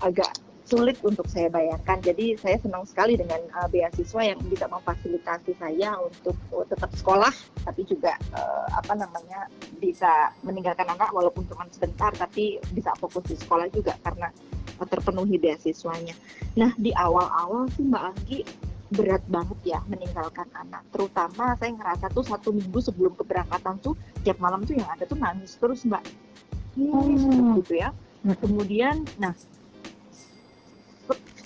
agak 0.00 0.30
sulit 0.68 1.00
untuk 1.00 1.24
saya 1.32 1.48
bayangkan. 1.48 1.96
Jadi 2.04 2.36
saya 2.36 2.60
senang 2.60 2.84
sekali 2.84 3.16
dengan 3.16 3.40
uh, 3.56 3.64
beasiswa 3.72 4.20
yang 4.20 4.36
bisa 4.52 4.68
memfasilitasi 4.68 5.56
saya 5.56 5.96
untuk 5.96 6.36
uh, 6.52 6.68
tetap 6.68 6.92
sekolah, 6.92 7.32
tapi 7.64 7.88
juga 7.88 8.20
uh, 8.36 8.68
apa 8.76 8.92
namanya 8.92 9.48
bisa 9.80 10.28
meninggalkan 10.44 10.84
anak 10.84 11.08
walaupun 11.08 11.48
cuma 11.48 11.64
sebentar, 11.72 12.12
tapi 12.12 12.60
bisa 12.76 12.92
fokus 13.00 13.24
di 13.32 13.36
sekolah 13.40 13.72
juga 13.72 13.96
karena 14.04 14.28
uh, 14.76 14.84
terpenuhi 14.84 15.40
beasiswanya. 15.40 16.12
Nah 16.60 16.76
di 16.76 16.92
awal-awal 16.92 17.72
sih 17.72 17.88
Mbak 17.88 18.04
Anggi 18.04 18.40
berat 18.88 19.24
banget 19.24 19.58
ya 19.64 19.80
meninggalkan 19.88 20.48
anak. 20.52 20.84
Terutama 20.92 21.56
saya 21.56 21.72
ngerasa 21.76 22.12
tuh 22.12 22.24
satu 22.28 22.52
minggu 22.52 22.80
sebelum 22.84 23.16
keberangkatan 23.16 23.80
tuh 23.80 23.96
tiap 24.20 24.36
malam 24.36 24.64
tuh 24.68 24.76
yang 24.76 24.88
ada 24.92 25.08
tuh 25.08 25.16
nangis 25.16 25.56
terus 25.56 25.88
Mbak. 25.88 26.04
Nangis 26.76 27.24
hmm. 27.24 27.56
gitu 27.64 27.80
ya. 27.80 27.88
Kemudian, 28.28 29.06
nah 29.16 29.32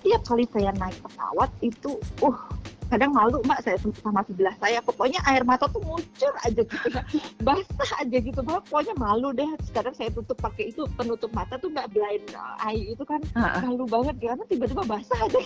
setiap 0.02 0.22
kali 0.26 0.44
saya 0.50 0.74
naik 0.82 0.98
pesawat 0.98 1.50
itu 1.62 1.94
uh 2.26 2.38
kadang 2.90 3.08
malu 3.16 3.40
mbak 3.48 3.62
saya 3.64 3.80
sama 4.02 4.20
sebelah 4.26 4.52
saya. 4.60 4.82
Pokoknya 4.84 5.22
air 5.24 5.46
mata 5.48 5.64
tuh 5.70 5.80
muncul 5.80 6.28
aja 6.44 6.60
gitu 6.60 6.88
ya. 6.92 7.00
Basah 7.46 7.90
aja 8.02 8.18
gitu 8.20 8.42
mbak. 8.44 8.66
Pokoknya 8.68 8.92
malu 8.98 9.32
deh. 9.32 9.48
Sekarang 9.64 9.96
saya 9.96 10.12
tutup 10.12 10.36
pakai 10.42 10.74
itu 10.74 10.84
penutup 10.98 11.32
mata 11.32 11.56
tuh 11.56 11.70
mbak 11.70 11.88
blind 11.94 12.34
eye 12.60 12.92
itu 12.92 13.00
kan. 13.06 13.22
Malu 13.64 13.88
banget 13.88 14.18
karena 14.20 14.44
tiba-tiba 14.44 14.84
basah 14.84 15.16
aja. 15.22 15.40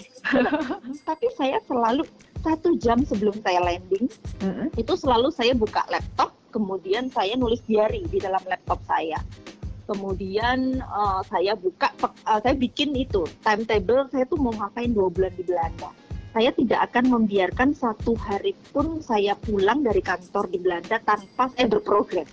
Tapi 1.13 1.27
saya 1.37 1.61
selalu 1.69 2.03
satu 2.43 2.75
jam 2.81 3.05
sebelum 3.07 3.37
saya 3.45 3.61
landing 3.63 4.09
itu 4.75 4.93
selalu 4.97 5.31
saya 5.31 5.55
buka 5.55 5.87
laptop 5.93 6.35
kemudian 6.55 7.13
saya 7.13 7.35
nulis 7.35 7.59
diary 7.69 8.07
di 8.09 8.23
dalam 8.23 8.41
laptop 8.49 8.79
saya 8.87 9.19
kemudian 9.87 10.83
uh, 10.83 11.23
saya 11.31 11.55
buka 11.55 11.95
uh, 12.03 12.39
saya 12.43 12.55
bikin 12.59 12.93
itu 12.93 13.25
timetable 13.41 14.05
saya 14.11 14.27
tuh 14.27 14.39
mau 14.39 14.53
ngapain 14.53 14.91
dua 14.91 15.09
bulan 15.09 15.33
di 15.39 15.45
Belanda. 15.47 15.91
Saya 16.37 16.53
tidak 16.53 16.93
akan 16.93 17.05
membiarkan 17.17 17.73
satu 17.73 18.13
hari 18.21 18.53
pun 18.75 19.01
saya 19.01 19.33
pulang 19.41 19.81
dari 19.81 20.05
kantor 20.05 20.53
di 20.53 20.61
Belanda 20.61 21.01
tanpa 21.01 21.49
saya 21.57 21.65
berprogres. 21.65 22.29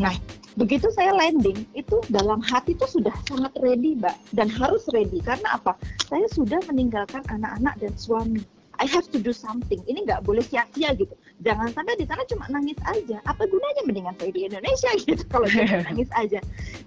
Nah 0.00 0.16
begitu 0.56 0.88
saya 0.90 1.12
landing 1.12 1.68
itu 1.76 2.00
dalam 2.08 2.40
hati 2.40 2.72
itu 2.72 2.88
sudah 2.88 3.12
sangat 3.28 3.52
ready 3.60 3.98
mbak. 3.98 4.16
Dan 4.32 4.48
harus 4.48 4.88
ready 4.96 5.20
karena 5.20 5.60
apa? 5.60 5.76
Saya 6.08 6.24
sudah 6.32 6.62
meninggalkan 6.72 7.20
anak-anak 7.28 7.76
dan 7.84 7.92
suami. 8.00 8.40
I 8.78 8.86
have 8.86 9.10
to 9.10 9.18
do 9.18 9.34
something. 9.34 9.82
Ini 9.84 10.06
nggak 10.06 10.22
boleh 10.22 10.40
sia-sia 10.40 10.94
gitu. 10.94 11.12
Jangan 11.38 11.70
sampai 11.70 11.94
di 11.94 12.06
sana 12.06 12.22
cuma 12.26 12.44
nangis 12.50 12.78
aja. 12.82 13.22
Apa 13.22 13.46
gunanya 13.46 13.82
mendingan 13.86 14.14
saya 14.18 14.30
di 14.34 14.42
Indonesia 14.50 14.90
gitu 15.06 15.22
kalau 15.30 15.46
cuma 15.46 15.82
nangis 15.90 16.10
aja. 16.18 16.40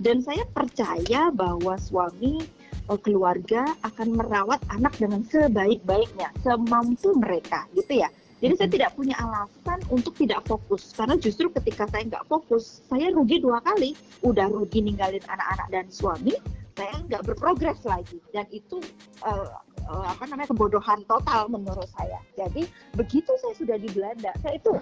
Dan 0.03 0.19
saya 0.19 0.43
percaya 0.51 1.31
bahwa 1.31 1.79
suami 1.79 2.43
eh, 2.91 2.99
keluarga 2.99 3.63
akan 3.87 4.19
merawat 4.19 4.59
anak 4.71 4.91
dengan 4.99 5.23
sebaik-baiknya, 5.31 6.35
semampu 6.43 7.15
mereka 7.15 7.63
gitu 7.75 8.03
ya. 8.03 8.11
Jadi 8.41 8.57
saya 8.57 8.69
tidak 8.73 8.91
punya 8.97 9.13
alasan 9.21 9.79
untuk 9.93 10.17
tidak 10.17 10.41
fokus 10.49 10.97
karena 10.97 11.13
justru 11.13 11.53
ketika 11.61 11.85
saya 11.93 12.09
nggak 12.09 12.25
fokus, 12.25 12.81
saya 12.89 13.13
rugi 13.13 13.37
dua 13.37 13.61
kali. 13.61 13.93
Udah 14.25 14.49
rugi 14.49 14.81
ninggalin 14.81 15.21
anak-anak 15.29 15.67
dan 15.69 15.85
suami, 15.93 16.33
saya 16.75 16.95
nggak 17.07 17.23
berprogres 17.27 17.81
lagi 17.83 18.17
dan 18.31 18.47
itu 18.49 18.79
uh, 19.23 19.59
uh, 19.87 20.05
apa 20.07 20.23
namanya 20.29 20.49
kebodohan 20.51 21.03
total 21.05 21.51
menurut 21.51 21.87
saya. 21.97 22.19
Jadi 22.39 22.67
begitu 22.95 23.31
saya 23.39 23.53
sudah 23.57 23.77
di 23.77 23.89
Belanda, 23.91 24.31
saya 24.39 24.55
itu 24.57 24.73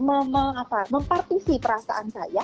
mem, 0.00 0.34
apa, 0.34 0.88
mempartisi 0.88 1.60
perasaan 1.60 2.08
saya 2.10 2.42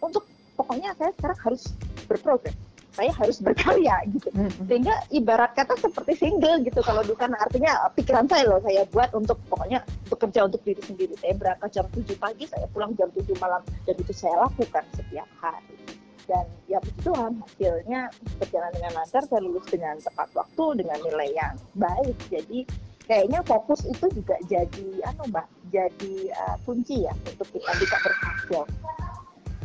untuk 0.00 0.24
pokoknya 0.56 0.96
saya 0.96 1.12
sekarang 1.18 1.38
harus 1.44 1.62
berprogres. 2.08 2.56
Saya 2.98 3.14
harus 3.14 3.38
berkarya 3.38 3.94
gitu. 4.10 4.26
Sehingga 4.66 5.06
ibarat 5.14 5.54
kata 5.54 5.78
seperti 5.78 6.18
single 6.18 6.66
gitu 6.66 6.82
kalau 6.82 7.06
sana 7.14 7.38
artinya 7.38 7.86
pikiran 7.94 8.26
saya 8.26 8.50
loh 8.50 8.58
saya 8.58 8.82
buat 8.90 9.14
untuk 9.14 9.38
pokoknya 9.46 9.86
bekerja 10.10 10.50
untuk 10.50 10.58
diri 10.66 10.82
sendiri. 10.82 11.14
Saya 11.22 11.38
berangkat 11.38 11.70
jam 11.78 11.86
7 11.94 12.10
pagi, 12.18 12.50
saya 12.50 12.66
pulang 12.74 12.98
jam 12.98 13.06
7 13.14 13.22
malam 13.38 13.62
dan 13.86 13.94
itu 13.94 14.10
saya 14.10 14.42
lakukan 14.42 14.82
setiap 14.98 15.30
hari 15.38 15.87
dan 16.28 16.44
ya 16.68 16.78
puji 16.78 17.10
hasilnya. 17.10 18.12
Berjalan 18.38 18.70
dengan 18.76 18.92
lancar 18.94 19.22
saya 19.24 19.40
lulus 19.40 19.66
dengan 19.72 19.96
tepat 19.98 20.28
waktu 20.36 20.84
dengan 20.84 20.98
nilai 21.02 21.28
yang 21.34 21.54
baik. 21.74 22.16
Jadi 22.28 22.68
kayaknya 23.08 23.40
fokus 23.48 23.82
itu 23.88 24.06
juga 24.12 24.36
jadi 24.46 24.88
anu 25.08 25.32
mbak 25.32 25.48
jadi 25.72 26.14
uh, 26.36 26.56
kunci 26.68 27.08
ya 27.08 27.12
untuk 27.24 27.48
kita 27.50 27.72
bisa 27.80 27.96
berhasil. 28.04 28.62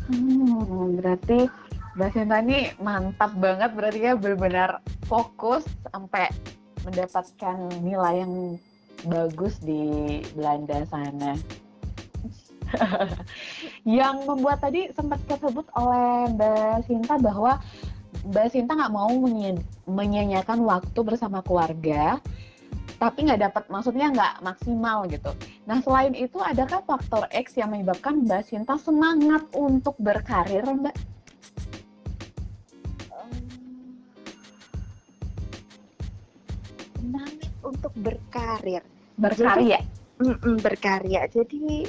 Hmm, 0.07 0.99
berarti 0.99 1.47
Mbak 1.93 2.09
Sinta 2.11 2.41
ini 2.41 2.73
mantap 2.81 3.31
banget. 3.37 3.69
Berarti 3.77 3.99
ya 4.01 4.13
benar-benar 4.17 4.81
fokus 5.05 5.63
sampai 5.93 6.27
mendapatkan 6.83 7.55
nilai 7.79 8.25
yang 8.25 8.57
bagus 9.07 9.61
di 9.63 10.19
Belanda 10.35 10.83
sana. 10.89 11.37
yang 13.83 14.23
membuat 14.23 14.63
tadi 14.63 14.87
sempat 14.95 15.19
tersebut 15.27 15.67
oleh 15.75 16.31
Mbak 16.31 16.87
Sinta 16.87 17.19
bahwa 17.19 17.59
Mbak 18.23 18.47
Sinta 18.55 18.79
nggak 18.79 18.95
mau 18.95 19.11
menyanyiakan 19.87 20.63
waktu 20.63 20.99
bersama 21.03 21.43
keluarga, 21.43 22.23
tapi 22.95 23.27
nggak 23.27 23.51
dapat, 23.51 23.63
maksudnya 23.67 24.07
nggak 24.15 24.39
maksimal 24.39 25.03
gitu. 25.11 25.35
Nah 25.67 25.83
selain 25.83 26.15
itu, 26.15 26.39
adakah 26.39 26.79
faktor 26.87 27.27
X 27.35 27.59
yang 27.59 27.75
menyebabkan 27.75 28.23
Mbak 28.23 28.47
Sinta 28.47 28.79
semangat 28.79 29.43
untuk 29.51 29.99
berkarir, 29.99 30.63
Mbak? 30.63 30.95
Semangat 36.95 37.51
untuk 37.59 37.91
berkarir. 37.99 38.83
Berkarya. 39.19 39.83
Jadi, 40.23 40.55
berkarya. 40.63 41.21
Jadi 41.27 41.83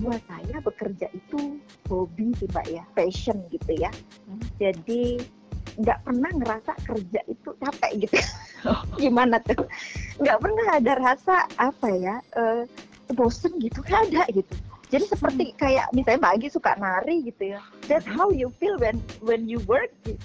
buat 0.00 0.20
saya 0.28 0.56
bekerja 0.60 1.06
itu 1.12 1.58
hobi 1.88 2.32
sih 2.36 2.48
mbak 2.50 2.66
ya. 2.68 2.84
Passion 2.92 3.38
gitu 3.50 3.72
ya. 3.76 3.90
Hmm. 4.28 4.40
jadi 4.60 5.20
nggak 5.74 6.06
pernah 6.06 6.30
ngerasa 6.38 6.72
kerja 6.86 7.20
itu 7.26 7.50
capek 7.60 7.92
gitu. 8.08 8.18
Oh. 8.64 8.80
gimana 8.96 9.36
tuh? 9.44 9.68
Nggak 10.24 10.40
pernah 10.40 10.66
ada 10.80 10.96
rasa 10.96 11.44
apa 11.60 11.84
ya 11.92 12.16
uh, 12.32 12.64
bosen 13.12 13.52
gitu 13.60 13.84
nggak 13.84 14.08
ada 14.08 14.24
gitu. 14.32 14.54
Jadi 14.88 15.04
seperti 15.04 15.44
hmm. 15.52 15.56
kayak 15.60 15.86
misalnya 15.92 16.24
mbak 16.24 16.34
Agi 16.40 16.48
suka 16.48 16.72
nari 16.80 17.28
gitu 17.28 17.52
ya. 17.52 17.60
That's 17.92 18.08
how 18.08 18.32
you 18.32 18.48
feel 18.56 18.80
when 18.80 19.04
when 19.20 19.44
you 19.44 19.60
work 19.68 19.92
gitu 20.08 20.16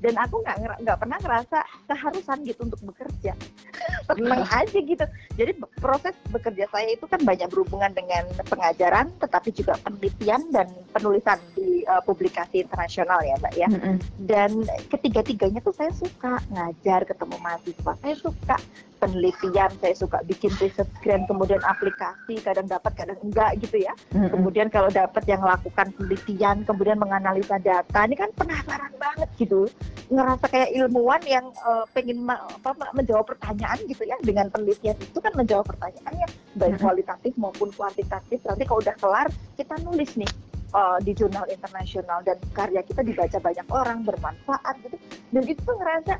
dan 0.00 0.14
aku 0.16 0.40
nggak 0.44 0.56
nggak 0.80 0.98
pernah 0.98 1.18
ngerasa 1.20 1.58
keharusan 1.88 2.38
gitu 2.44 2.60
untuk 2.66 2.80
bekerja. 2.92 3.32
Seneng 4.10 4.44
aja 4.48 4.78
gitu. 4.80 5.04
Jadi 5.36 5.52
proses 5.78 6.14
bekerja 6.28 6.66
saya 6.72 6.92
itu 6.92 7.04
kan 7.06 7.20
banyak 7.22 7.48
berhubungan 7.48 7.92
dengan 7.94 8.26
pengajaran 8.48 9.08
tetapi 9.20 9.54
juga 9.54 9.78
penelitian 9.84 10.42
dan 10.50 10.66
penulisan 10.92 11.38
di 11.54 11.84
uh, 11.86 12.02
publikasi 12.04 12.64
internasional 12.64 13.22
ya 13.22 13.36
mbak 13.38 13.54
ya. 13.56 13.68
Mm-hmm. 13.70 13.96
dan 14.26 14.50
ketiga-tiganya 14.90 15.62
tuh 15.62 15.70
saya 15.76 15.94
suka 15.94 16.42
ngajar 16.50 17.06
ketemu 17.06 17.36
mahasiswa 17.38 17.92
saya 18.02 18.14
suka 18.18 18.56
penelitian, 19.00 19.72
saya 19.80 19.94
suka 19.96 20.20
bikin 20.28 20.52
riset 20.60 20.86
grand, 21.00 21.24
kemudian 21.24 21.58
aplikasi, 21.64 22.36
kadang 22.44 22.68
dapat, 22.68 22.92
kadang 22.92 23.16
enggak 23.24 23.56
gitu 23.58 23.80
ya. 23.80 23.96
Kemudian 24.12 24.68
kalau 24.68 24.92
dapat 24.92 25.24
yang 25.24 25.40
lakukan 25.40 25.88
penelitian, 25.96 26.62
kemudian 26.68 27.00
menganalisa 27.00 27.56
data, 27.56 28.00
ini 28.04 28.14
kan 28.14 28.28
penasaran 28.36 28.92
banget 29.00 29.28
gitu. 29.40 29.64
Ngerasa 30.12 30.44
kayak 30.52 30.70
ilmuwan 30.76 31.22
yang 31.24 31.48
uh, 31.64 31.88
pengen 31.96 32.20
ma 32.20 32.36
apa, 32.36 32.76
menjawab 32.92 33.32
pertanyaan 33.32 33.80
gitu 33.88 34.04
ya. 34.04 34.20
Dengan 34.20 34.52
penelitian 34.52 34.94
itu 35.00 35.18
kan 35.18 35.32
menjawab 35.32 35.64
pertanyaan 35.64 36.14
yang 36.20 36.32
baik 36.60 36.76
kualitatif 36.78 37.32
maupun 37.40 37.72
kuantitatif. 37.72 38.38
Nanti 38.44 38.62
kalau 38.68 38.84
udah 38.84 38.96
kelar, 39.00 39.26
kita 39.56 39.74
nulis 39.80 40.12
nih 40.20 40.28
uh, 40.74 40.98
di 41.02 41.12
jurnal 41.14 41.46
internasional 41.50 42.22
dan 42.22 42.38
karya 42.54 42.82
kita 42.86 43.02
dibaca 43.02 43.38
banyak 43.38 43.66
orang 43.70 43.98
bermanfaat 44.06 44.74
gitu 44.86 44.96
dan 45.34 45.42
itu 45.46 45.60
tuh 45.62 45.76
ngerasa 45.78 46.14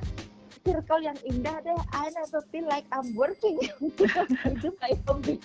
circle 0.67 1.03
yang 1.03 1.19
indah 1.25 1.57
deh. 1.65 1.81
I 1.95 2.13
never 2.13 2.45
feel 2.53 2.67
like 2.69 2.85
I'm 2.93 3.13
working. 3.17 3.59
Itu 4.47 4.77
my 4.81 4.93
hobby 5.09 5.41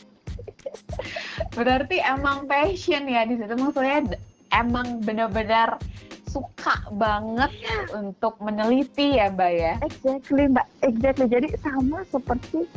berarti 1.55 2.03
emang 2.03 2.47
passion 2.47 3.07
ya 3.07 3.23
di 3.23 3.39
situ. 3.39 3.53
Maksudnya 3.55 4.19
emang 4.51 5.03
benar-benar 5.03 5.79
suka 6.27 6.83
banget 6.99 7.51
untuk 7.95 8.35
meneliti 8.43 9.15
ya 9.15 9.31
mbak 9.31 9.51
ya? 9.55 9.73
Exactly 9.83 10.51
mbak. 10.51 10.67
Exactly. 10.83 11.27
Jadi 11.31 11.47
sama 11.63 12.03
seperti 12.11 12.67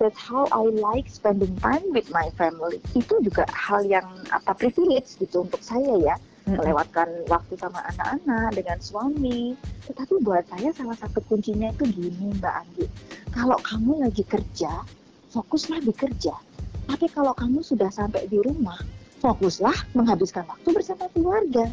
that's 0.00 0.18
how 0.18 0.48
I 0.50 0.72
like 0.72 1.06
spending 1.12 1.52
time 1.60 1.84
with 1.92 2.08
my 2.08 2.32
family. 2.40 2.80
Itu 2.96 3.20
juga 3.20 3.44
hal 3.52 3.84
yang 3.84 4.06
apa 4.32 4.56
privilege 4.56 5.20
gitu 5.20 5.44
untuk 5.44 5.60
saya 5.60 5.94
ya 6.00 6.16
melewatkan 6.46 7.08
waktu 7.30 7.54
sama 7.58 7.82
anak-anak 7.94 8.54
dengan 8.56 8.78
suami. 8.82 9.54
Tetapi 9.86 10.22
buat 10.22 10.44
saya 10.50 10.74
salah 10.74 10.96
satu 10.98 11.22
kuncinya 11.26 11.70
itu 11.70 11.84
gini 11.90 12.34
Mbak 12.38 12.54
Andi, 12.66 12.84
kalau 13.30 13.58
kamu 13.62 14.06
lagi 14.06 14.24
kerja, 14.26 14.82
fokuslah 15.32 15.80
bekerja. 15.86 16.34
Tapi 16.86 17.06
kalau 17.10 17.32
kamu 17.32 17.62
sudah 17.62 17.88
sampai 17.88 18.26
di 18.26 18.42
rumah, 18.42 18.78
fokuslah 19.22 19.94
menghabiskan 19.94 20.42
waktu 20.50 20.68
bersama 20.74 21.06
keluarga. 21.14 21.70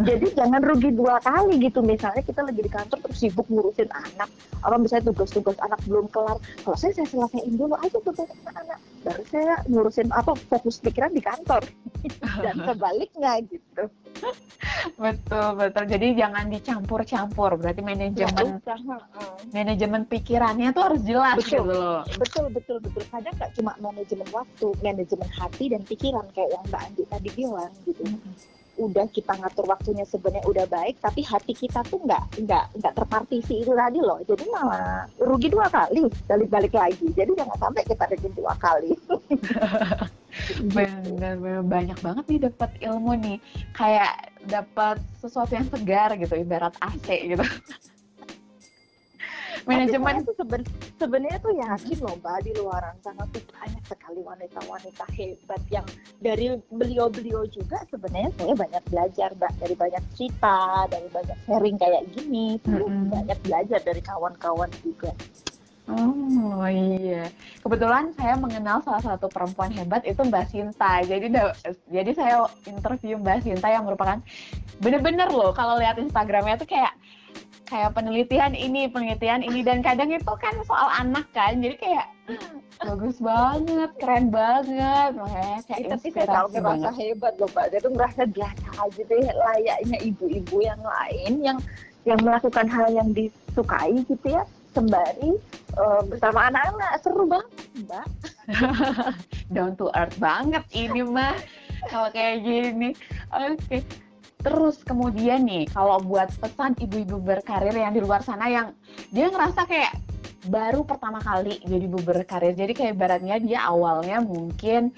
Jadi 0.00 0.26
jangan 0.34 0.60
rugi 0.64 0.90
dua 0.94 1.20
kali 1.20 1.60
gitu. 1.60 1.80
Misalnya 1.84 2.22
kita 2.24 2.40
lagi 2.44 2.60
di 2.64 2.70
kantor 2.70 2.98
terus 3.04 3.18
sibuk 3.20 3.46
ngurusin 3.48 3.90
anak. 3.92 4.28
Apa 4.64 4.76
misalnya 4.80 5.12
tugas-tugas 5.12 5.56
anak 5.60 5.80
belum 5.84 6.08
kelar. 6.08 6.40
Kalau 6.64 6.76
saya, 6.78 6.92
saya 6.96 7.08
selesaiin 7.08 7.54
dulu 7.54 7.76
aja 7.76 7.98
tugas 8.00 8.28
anak-anak. 8.44 8.78
Baru 9.04 9.22
saya 9.28 9.54
ngurusin 9.68 10.08
apa 10.12 10.32
fokus 10.48 10.80
pikiran 10.80 11.12
di 11.12 11.22
kantor. 11.22 11.62
Dan 12.44 12.56
sebaliknya 12.64 13.32
gitu. 13.44 13.84
betul, 14.96 15.48
betul. 15.60 15.84
Jadi 15.84 16.06
jangan 16.16 16.44
dicampur-campur. 16.48 17.60
Berarti 17.60 17.82
manajemen 17.84 18.60
manajemen 19.52 20.02
pikirannya 20.08 20.72
tuh 20.72 20.82
harus 20.92 21.00
jelas 21.04 21.36
betul. 21.36 21.48
gitu 21.48 21.62
loh. 21.68 22.00
Betul, 22.16 22.46
betul, 22.52 22.76
betul. 22.80 23.02
Kadang 23.12 23.34
nggak 23.36 23.52
cuma 23.60 23.72
manajemen 23.80 24.28
waktu, 24.32 24.66
manajemen 24.80 25.28
hati 25.36 25.64
dan 25.68 25.82
pikiran 25.84 26.24
kayak 26.32 26.50
yang 26.56 26.64
Mbak 26.72 26.82
Andi 26.88 27.02
tadi 27.12 27.28
bilang 27.36 27.72
gitu. 27.84 28.04
Mm 28.04 28.16
-hmm 28.20 28.63
udah 28.74 29.06
kita 29.14 29.32
ngatur 29.38 29.66
waktunya 29.70 30.02
sebenarnya 30.02 30.44
udah 30.50 30.66
baik 30.66 30.98
tapi 30.98 31.22
hati 31.22 31.54
kita 31.54 31.80
tuh 31.86 32.02
nggak 32.02 32.42
nggak 32.42 32.64
nggak 32.80 32.92
terpartisi 32.98 33.62
itu 33.62 33.72
tadi 33.72 33.98
loh. 34.02 34.18
Jadi 34.26 34.44
malah 34.50 35.06
rugi 35.20 35.48
dua 35.50 35.70
kali 35.70 36.10
balik 36.26 36.48
balik 36.50 36.74
lagi. 36.74 37.06
Jadi 37.14 37.30
jangan 37.38 37.58
sampai 37.58 37.82
kita 37.86 38.04
rugi 38.10 38.28
dua 38.34 38.54
kali. 38.58 38.92
Bener, 40.74 41.38
bener. 41.38 41.62
Banyak 41.62 41.98
banget 42.02 42.24
nih 42.26 42.40
dapat 42.50 42.70
ilmu 42.82 43.14
nih. 43.22 43.38
Kayak 43.70 44.34
dapat 44.50 44.98
sesuatu 45.22 45.54
yang 45.54 45.66
segar 45.70 46.10
gitu 46.18 46.34
ibarat 46.36 46.74
AC 46.82 47.06
gitu 47.32 47.44
manajemen 49.70 50.20
itu 50.20 50.32
seben, 50.36 50.62
sebenarnya 51.00 51.38
tuh 51.40 51.52
yakin 51.56 51.98
loh 52.04 52.16
mbak 52.20 52.44
di 52.44 52.52
luar 52.56 52.82
sana 53.00 53.24
tuh 53.32 53.42
banyak 53.48 53.84
sekali 53.88 54.20
wanita-wanita 54.20 55.04
hebat 55.16 55.62
yang 55.72 55.86
dari 56.20 56.56
beliau-beliau 56.68 57.48
juga 57.48 57.80
sebenarnya 57.88 58.30
saya 58.36 58.54
banyak 58.54 58.82
belajar 58.92 59.28
mbak 59.36 59.52
dari 59.60 59.74
banyak 59.74 60.04
cerita 60.14 60.88
dari 60.92 61.08
banyak 61.08 61.38
sharing 61.48 61.76
kayak 61.80 62.02
gini 62.12 62.60
mm-hmm. 62.60 63.08
banyak 63.10 63.38
belajar 63.44 63.80
dari 63.80 64.00
kawan-kawan 64.04 64.70
juga 64.84 65.12
Oh 65.84 66.64
iya, 66.64 67.28
kebetulan 67.60 68.08
saya 68.16 68.40
mengenal 68.40 68.80
salah 68.80 69.04
satu 69.04 69.28
perempuan 69.28 69.68
hebat 69.76 70.00
itu 70.08 70.16
Mbak 70.16 70.48
Sinta. 70.48 71.04
Jadi 71.04 71.28
jadi 71.92 72.10
saya 72.16 72.48
interview 72.64 73.20
Mbak 73.20 73.44
Sinta 73.44 73.68
yang 73.68 73.84
merupakan 73.84 74.16
bener-bener 74.80 75.28
loh 75.28 75.52
kalau 75.52 75.76
lihat 75.76 76.00
Instagramnya 76.00 76.56
tuh 76.56 76.64
kayak 76.64 76.96
kayak 77.64 77.96
penelitian 77.96 78.52
ini, 78.52 78.86
penelitian 78.88 79.40
ini 79.40 79.60
dan 79.64 79.80
kadang 79.80 80.12
itu 80.12 80.34
kan 80.40 80.54
soal 80.68 80.88
anak 81.00 81.26
kan. 81.32 81.60
Jadi 81.60 81.76
kayak 81.80 82.06
bagus 82.80 83.16
banget, 83.20 83.90
keren 84.00 84.28
banget. 84.28 85.10
Makanya 85.16 85.58
kayak 85.68 85.80
ya, 85.80 85.88
tapi 85.96 86.08
saya 86.12 86.26
tahu 86.28 86.46
merasa 86.52 86.90
hebat 86.96 87.34
loh 87.40 87.48
Mbak. 87.52 87.66
Dia 87.72 87.80
tuh 87.80 87.92
merasa 87.92 88.22
biasa 88.28 88.68
aja 88.80 89.02
deh 89.04 89.24
layaknya 89.24 89.98
ibu-ibu 90.04 90.56
yang 90.60 90.80
lain 90.82 91.32
yang 91.40 91.58
yang 92.04 92.20
melakukan 92.20 92.68
hal 92.68 92.88
yang 92.92 93.08
disukai 93.16 93.96
gitu 94.04 94.28
ya 94.28 94.44
sembari 94.74 95.38
uh, 95.78 96.02
bersama 96.04 96.50
anak-anak 96.50 96.92
seru 97.00 97.24
banget 97.24 97.50
mbak 97.86 98.06
down 99.54 99.72
to 99.78 99.88
earth 99.94 100.18
banget 100.18 100.64
ini 100.74 101.00
mah 101.06 101.38
kalau 101.88 102.10
kayak 102.10 102.42
gini 102.42 102.92
oke 103.30 103.56
okay. 103.70 103.80
Terus 104.44 104.76
kemudian 104.84 105.48
nih, 105.48 105.64
kalau 105.72 106.04
buat 106.04 106.28
pesan 106.36 106.76
ibu-ibu 106.76 107.16
berkarir 107.16 107.72
yang 107.72 107.96
di 107.96 108.04
luar 108.04 108.20
sana 108.20 108.44
yang 108.52 108.76
dia 109.08 109.32
ngerasa 109.32 109.64
kayak 109.64 109.96
baru 110.52 110.84
pertama 110.84 111.16
kali 111.24 111.56
jadi 111.64 111.84
ibu 111.88 112.00
berkarir. 112.04 112.52
Jadi 112.52 112.76
kayak 112.76 113.00
baratnya 113.00 113.40
dia 113.40 113.64
awalnya 113.64 114.20
mungkin 114.20 114.92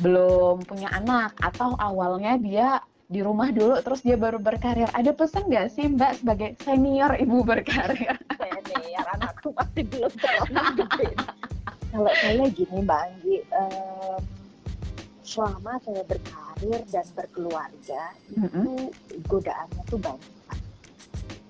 belum 0.00 0.64
punya 0.64 0.88
anak 0.92 1.36
atau 1.40 1.76
awalnya 1.76 2.40
dia 2.40 2.80
di 3.06 3.22
rumah 3.22 3.54
dulu 3.54 3.78
terus 3.84 4.00
dia 4.00 4.16
baru 4.16 4.40
berkarir. 4.40 4.88
Ada 4.96 5.12
pesan 5.12 5.46
nggak 5.46 5.68
sih 5.70 5.86
Mbak 5.92 6.12
sebagai 6.24 6.50
senior 6.64 7.12
ibu 7.20 7.44
berkarir? 7.44 8.16
Senior 8.66 9.06
anakku 9.20 9.52
masih 9.52 9.84
belum 9.92 10.12
terlalu 10.16 10.64
gede. 10.80 11.08
Kalau 11.92 12.12
saya 12.16 12.44
gini 12.50 12.76
Mbak 12.82 13.00
Anggi, 13.08 13.36
um, 13.52 14.20
selama 15.26 15.74
saya 15.82 16.06
berkarir 16.06 16.80
dan 16.86 17.06
berkeluarga 17.18 18.02
mm-hmm. 18.30 18.62
itu 18.62 18.72
godaannya 19.26 19.82
tuh 19.90 19.98
banyak. 19.98 20.58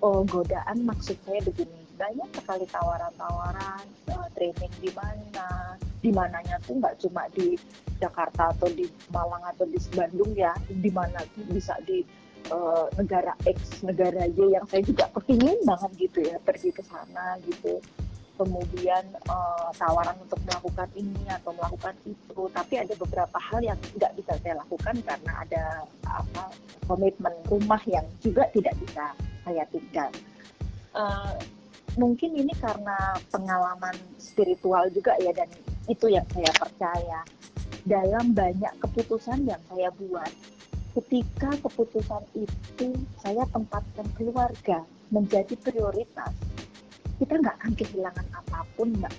Oh 0.01 0.25
godaan 0.25 0.81
maksud 0.81 1.17
saya 1.21 1.41
begini 1.45 1.85
banyak 1.97 2.29
sekali 2.33 2.65
tawaran-tawaran 2.69 3.85
uh, 4.13 4.27
training 4.37 4.73
di 4.81 4.89
mana 4.93 5.77
di 6.01 6.09
mananya 6.13 6.61
tuh 6.65 6.77
nggak 6.77 6.97
cuma 7.01 7.25
di 7.33 7.57
Jakarta 7.97 8.53
atau 8.53 8.69
di 8.69 8.85
Malang 9.09 9.41
atau 9.41 9.65
di 9.65 9.81
Bandung 9.93 10.33
ya 10.37 10.53
di 10.69 10.89
mana 10.93 11.17
tuh 11.33 11.45
bisa 11.49 11.73
di 11.85 12.05
uh, 12.53 12.85
negara 13.01 13.33
X 13.49 13.81
negara 13.81 14.29
Y 14.29 14.53
yang 14.53 14.65
saya 14.69 14.85
juga 14.85 15.09
kepingin 15.17 15.57
banget 15.65 15.91
gitu 15.97 16.19
ya 16.21 16.37
pergi 16.45 16.69
ke 16.69 16.85
sana 16.85 17.41
gitu 17.49 17.81
kemudian 18.37 19.03
uh, 19.27 19.69
tawaran 19.75 20.15
untuk 20.21 20.39
melakukan 20.45 20.87
ini 20.93 21.25
atau 21.27 21.51
melakukan 21.57 21.97
itu. 22.05 22.39
Tapi 22.53 22.73
ada 22.79 22.93
beberapa 22.95 23.37
hal 23.41 23.59
yang 23.65 23.79
tidak 23.97 24.13
bisa 24.15 24.33
saya 24.39 24.55
lakukan 24.61 24.95
karena 25.03 25.31
ada 25.41 25.63
apa 26.05 26.43
komitmen 26.85 27.33
rumah 27.49 27.81
yang 27.89 28.05
juga 28.21 28.45
tidak 28.53 28.77
bisa 28.79 29.11
saya 29.43 29.63
tinggal. 29.73 30.11
Uh, 30.93 31.35
mungkin 31.97 32.37
ini 32.37 32.53
karena 32.61 33.17
pengalaman 33.33 33.97
spiritual 34.21 34.85
juga 34.93 35.17
ya 35.17 35.33
dan 35.33 35.49
itu 35.89 36.07
yang 36.07 36.25
saya 36.31 36.51
percaya. 36.53 37.21
Dalam 37.87 38.35
banyak 38.35 38.83
keputusan 38.83 39.47
yang 39.47 39.63
saya 39.71 39.87
buat 39.95 40.31
ketika 40.97 41.53
keputusan 41.61 42.23
itu 42.35 42.89
saya 43.21 43.47
tempatkan 43.53 44.07
keluarga 44.17 44.83
menjadi 45.07 45.55
prioritas 45.61 46.35
kita 47.17 47.33
nggak 47.41 47.55
akan 47.61 47.73
kehilangan 47.73 48.27
apa 48.33 48.59
pun 48.77 48.89
mbak 48.97 49.13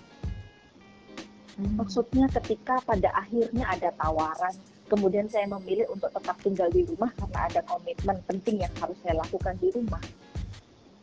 hmm. 1.59 1.75
maksudnya 1.79 2.27
ketika 2.41 2.79
pada 2.87 3.11
akhirnya 3.15 3.65
ada 3.67 3.91
tawaran 3.99 4.55
kemudian 4.89 5.29
saya 5.29 5.45
memilih 5.47 5.85
untuk 5.93 6.09
tetap 6.15 6.37
tinggal 6.41 6.69
di 6.73 6.83
rumah 6.89 7.13
karena 7.19 7.41
ada 7.51 7.61
komitmen 7.69 8.19
penting 8.25 8.65
yang 8.65 8.73
harus 8.81 8.97
saya 9.05 9.21
lakukan 9.21 9.55
di 9.61 9.69
rumah 9.75 10.01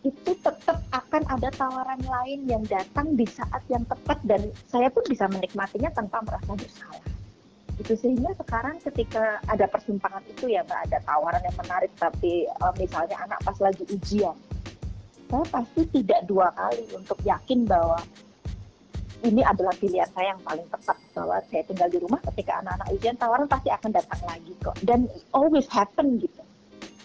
itu 0.06 0.32
tetap 0.38 0.86
akan 0.94 1.24
ada 1.26 1.50
tawaran 1.58 1.98
lain 2.06 2.46
yang 2.46 2.62
datang 2.70 3.18
di 3.18 3.26
saat 3.26 3.62
yang 3.74 3.82
tepat 3.90 4.22
dan 4.22 4.42
saya 4.70 4.90
pun 4.94 5.02
bisa 5.10 5.26
menikmatinya 5.26 5.90
tanpa 5.94 6.22
merasa 6.22 6.54
bersalah 6.54 7.06
itu 7.76 7.94
sehingga 8.00 8.32
sekarang 8.40 8.80
ketika 8.80 9.44
ada 9.52 9.68
persimpangan 9.68 10.24
itu 10.32 10.48
ya 10.48 10.64
mbak 10.64 10.80
ada 10.88 10.98
tawaran 11.04 11.44
yang 11.44 11.58
menarik 11.60 11.92
tapi 12.00 12.48
uh, 12.64 12.72
misalnya 12.80 13.20
anak 13.20 13.40
pas 13.44 13.58
lagi 13.60 13.84
ujian 13.92 14.38
saya 15.26 15.46
pasti 15.50 15.82
tidak 15.90 16.26
dua 16.30 16.54
kali 16.54 16.86
untuk 16.94 17.18
yakin 17.26 17.66
bahwa 17.66 17.98
ini 19.26 19.42
adalah 19.42 19.74
pilihan 19.82 20.10
saya 20.14 20.38
yang 20.38 20.42
paling 20.46 20.68
tepat 20.70 20.98
bahwa 21.18 21.38
saya 21.50 21.62
tinggal 21.66 21.90
di 21.90 21.98
rumah 21.98 22.22
ketika 22.32 22.62
anak-anak 22.62 22.88
ujian 22.94 23.18
tawaran 23.18 23.48
pasti 23.50 23.70
akan 23.74 23.90
datang 23.90 24.22
lagi 24.28 24.54
kok. 24.62 24.78
Dan 24.86 25.10
always 25.34 25.66
happen 25.66 26.22
gitu 26.22 26.46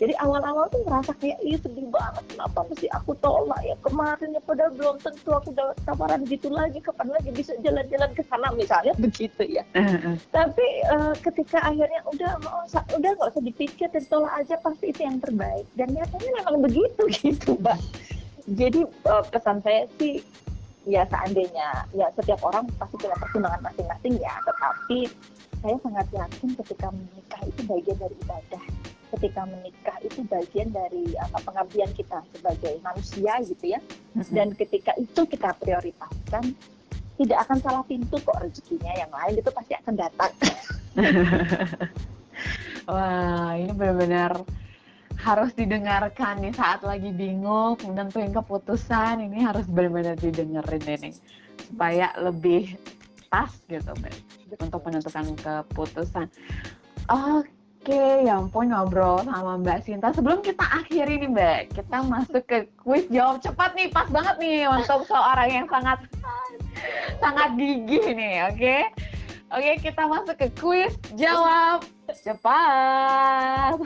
jadi 0.01 0.17
awal-awal 0.17 0.65
tuh 0.73 0.81
merasa 0.89 1.13
kayak 1.21 1.37
iya 1.45 1.61
sedih 1.61 1.85
banget 1.93 2.25
kenapa 2.33 2.65
mesti 2.65 2.89
aku 2.89 3.13
tolak 3.21 3.61
ya? 3.61 3.77
Kemarin 3.85 4.33
ya 4.33 4.41
padahal 4.49 4.73
belum 4.73 4.97
tentu 5.05 5.29
aku 5.29 5.53
dapat 5.53 5.77
tawaran 5.85 6.25
gitu 6.25 6.49
lagi 6.49 6.81
kapan 6.81 7.13
lagi 7.13 7.29
bisa 7.37 7.53
jalan-jalan 7.61 8.09
ke 8.17 8.25
sana 8.33 8.49
misalnya 8.57 8.97
begitu 9.05 9.45
ya. 9.45 9.61
Tapi 10.33 10.67
uh, 10.89 11.13
ketika 11.21 11.61
akhirnya 11.61 12.01
udah 12.17 12.33
mau 12.41 12.65
udah 12.97 13.11
nggak 13.13 13.29
usah 13.29 13.45
dipikir 13.45 13.93
dan 13.93 14.05
tolak 14.09 14.33
aja 14.41 14.57
pasti 14.65 14.89
itu 14.89 15.05
yang 15.05 15.21
terbaik. 15.21 15.69
Dan 15.77 15.93
nyatanya 15.93 16.31
memang 16.41 16.57
begitu 16.65 17.03
gitu 17.21 17.61
mbak. 17.61 17.77
Jadi 18.57 18.89
uh, 19.05 19.25
pesan 19.29 19.61
saya 19.61 19.85
sih 20.01 20.25
ya 20.89 21.05
seandainya 21.13 21.85
ya 21.93 22.09
setiap 22.17 22.41
orang 22.41 22.65
pasti 22.81 22.97
punya 22.97 23.21
pertimbangan 23.21 23.69
masing-masing 23.69 24.17
ya. 24.17 24.33
Tetapi 24.49 24.99
saya 25.61 25.77
sangat 25.85 26.07
yakin 26.09 26.57
ketika 26.57 26.89
menikah 26.89 27.41
itu 27.45 27.61
bagian 27.69 27.97
dari 28.01 28.17
ibadah 28.25 28.65
ketika 29.17 29.47
menikah 29.47 29.97
itu 30.03 30.23
bagian 30.27 30.71
dari 30.71 31.15
apa 31.19 31.39
pengabdian 31.43 31.91
kita 31.97 32.23
sebagai 32.35 32.79
manusia 32.85 33.39
gitu 33.43 33.75
ya. 33.75 33.81
Dan 34.31 34.55
ketika 34.55 34.95
itu 34.99 35.27
kita 35.27 35.55
prioritaskan 35.59 36.55
tidak 37.21 37.39
akan 37.45 37.59
salah 37.61 37.85
pintu 37.85 38.17
kok 38.25 38.41
rezekinya 38.41 38.93
yang 38.97 39.13
lain 39.13 39.35
itu 39.39 39.51
pasti 39.53 39.73
akan 39.77 39.95
datang. 39.99 40.33
Wah 42.91 43.53
ini 43.61 43.73
benar-benar 43.77 44.41
harus 45.21 45.53
didengarkan 45.53 46.41
nih 46.41 46.57
saat 46.57 46.81
lagi 46.81 47.13
bingung 47.13 47.77
menentuin 47.85 48.33
keputusan 48.33 49.21
ini 49.21 49.45
harus 49.45 49.69
benar-benar 49.69 50.17
didengerin 50.17 50.85
ini 50.97 51.11
supaya 51.69 52.09
lebih 52.17 52.81
pas 53.29 53.53
gitu 53.69 53.93
mbak 54.01 54.17
untuk 54.59 54.81
menentukan 54.83 55.25
keputusan. 55.39 56.27
Oke, 57.07 57.53
Oke, 57.81 57.97
ya 58.29 58.37
ampun 58.37 58.69
ngobrol 58.69 59.25
sama 59.25 59.57
Mbak 59.57 59.89
Sinta. 59.89 60.13
Sebelum 60.13 60.45
kita 60.45 60.69
akhiri 60.69 61.17
nih 61.17 61.33
Mbak, 61.33 61.81
kita 61.81 62.05
masuk 62.05 62.45
ke 62.45 62.69
kuis 62.77 63.09
jawab 63.09 63.41
cepat 63.41 63.73
nih, 63.73 63.89
pas 63.89 64.05
banget 64.13 64.37
nih 64.37 64.69
untuk 64.69 65.09
seorang 65.09 65.49
yang 65.49 65.65
sangat 65.65 65.97
sangat 67.25 67.57
gigih 67.57 68.05
nih, 68.13 68.53
oke? 68.53 68.77
Oke, 69.57 69.73
kita 69.81 70.03
masuk 70.05 70.37
ke 70.37 70.53
kuis 70.61 70.93
jawab 71.17 71.81
cepat. 72.21 73.81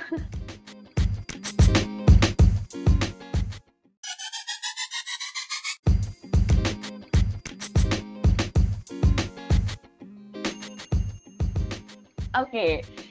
Oke, 12.34 12.42
okay 12.82 13.03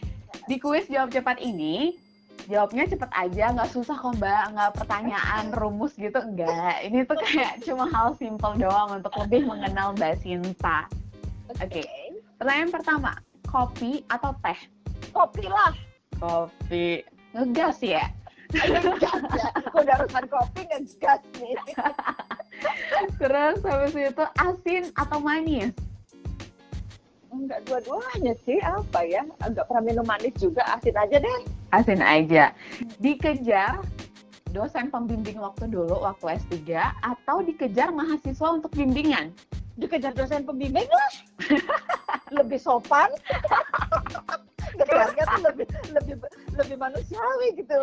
di 0.48 0.60
kuis 0.60 0.86
jawab 0.92 1.12
cepat 1.12 1.40
ini 1.40 1.96
jawabnya 2.50 2.84
cepet 2.90 3.08
aja 3.14 3.56
nggak 3.56 3.72
susah 3.72 3.96
kok 3.96 4.16
mbak. 4.20 4.44
Nggak 4.52 4.72
pertanyaan 4.76 5.46
rumus 5.60 5.96
gitu 5.96 6.20
enggak 6.20 6.84
ini 6.84 7.08
tuh 7.08 7.18
kayak 7.20 7.60
cuma 7.66 7.88
hal 7.92 8.16
simple 8.20 8.54
doang 8.60 9.00
untuk 9.00 9.14
lebih 9.24 9.48
mengenal 9.48 9.96
mbak 9.96 10.20
Sinta. 10.20 10.88
Oke 11.62 11.84
okay. 11.84 12.18
pertanyaan 12.40 12.72
pertama 12.74 13.12
kopi 13.48 14.04
atau 14.10 14.34
teh? 14.42 14.60
Kopi 15.14 15.46
lah. 15.48 15.72
Kopi. 16.18 17.06
Ngegas 17.34 17.78
ya? 17.82 18.10
Ngegas 18.50 19.22
ya? 19.34 19.50
Udah 19.78 19.96
urusan 20.06 20.26
kopi 20.30 20.62
ngegas 20.68 21.22
nih. 21.38 21.56
Terus 23.20 23.60
habis 23.66 23.94
itu 23.94 24.26
asin 24.40 24.84
atau 24.96 25.20
manis 25.20 25.74
Enggak 27.34 27.66
dua-duanya 27.66 28.38
sih, 28.46 28.62
apa 28.62 29.02
ya? 29.02 29.26
Agak 29.42 29.66
pernah 29.66 29.84
minum 29.90 30.06
manis 30.06 30.38
juga, 30.38 30.62
asin 30.70 30.94
aja 30.94 31.18
deh. 31.18 31.40
Asin 31.74 32.02
aja. 32.06 32.54
Dikejar 33.02 33.82
dosen 34.54 34.94
pembimbing 34.94 35.42
waktu 35.42 35.66
dulu, 35.66 35.98
waktu 36.06 36.38
S3, 36.46 36.78
atau 37.02 37.42
dikejar 37.42 37.90
mahasiswa 37.90 38.54
untuk 38.54 38.70
bimbingan? 38.78 39.34
Dikejar 39.82 40.14
dosen 40.14 40.46
pembimbing 40.46 40.86
lah. 40.86 41.12
lebih 42.38 42.62
sopan. 42.62 43.10
Kejarnya 44.78 45.24
tuh 45.26 45.42
lebih, 45.50 45.68
lebih, 45.90 46.16
lebih 46.54 46.78
manusiawi 46.78 47.48
gitu. 47.58 47.78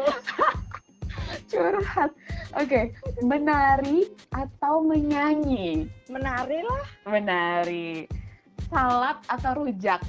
Curhat. 1.50 2.10
Oke, 2.54 2.66
okay. 2.66 2.84
menari 3.22 4.10
atau 4.30 4.82
menyanyi? 4.82 5.86
Menari 6.10 6.62
lah. 6.62 6.86
Menari 7.06 8.10
salad 8.70 9.18
atau 9.26 9.50
rujak? 9.66 10.00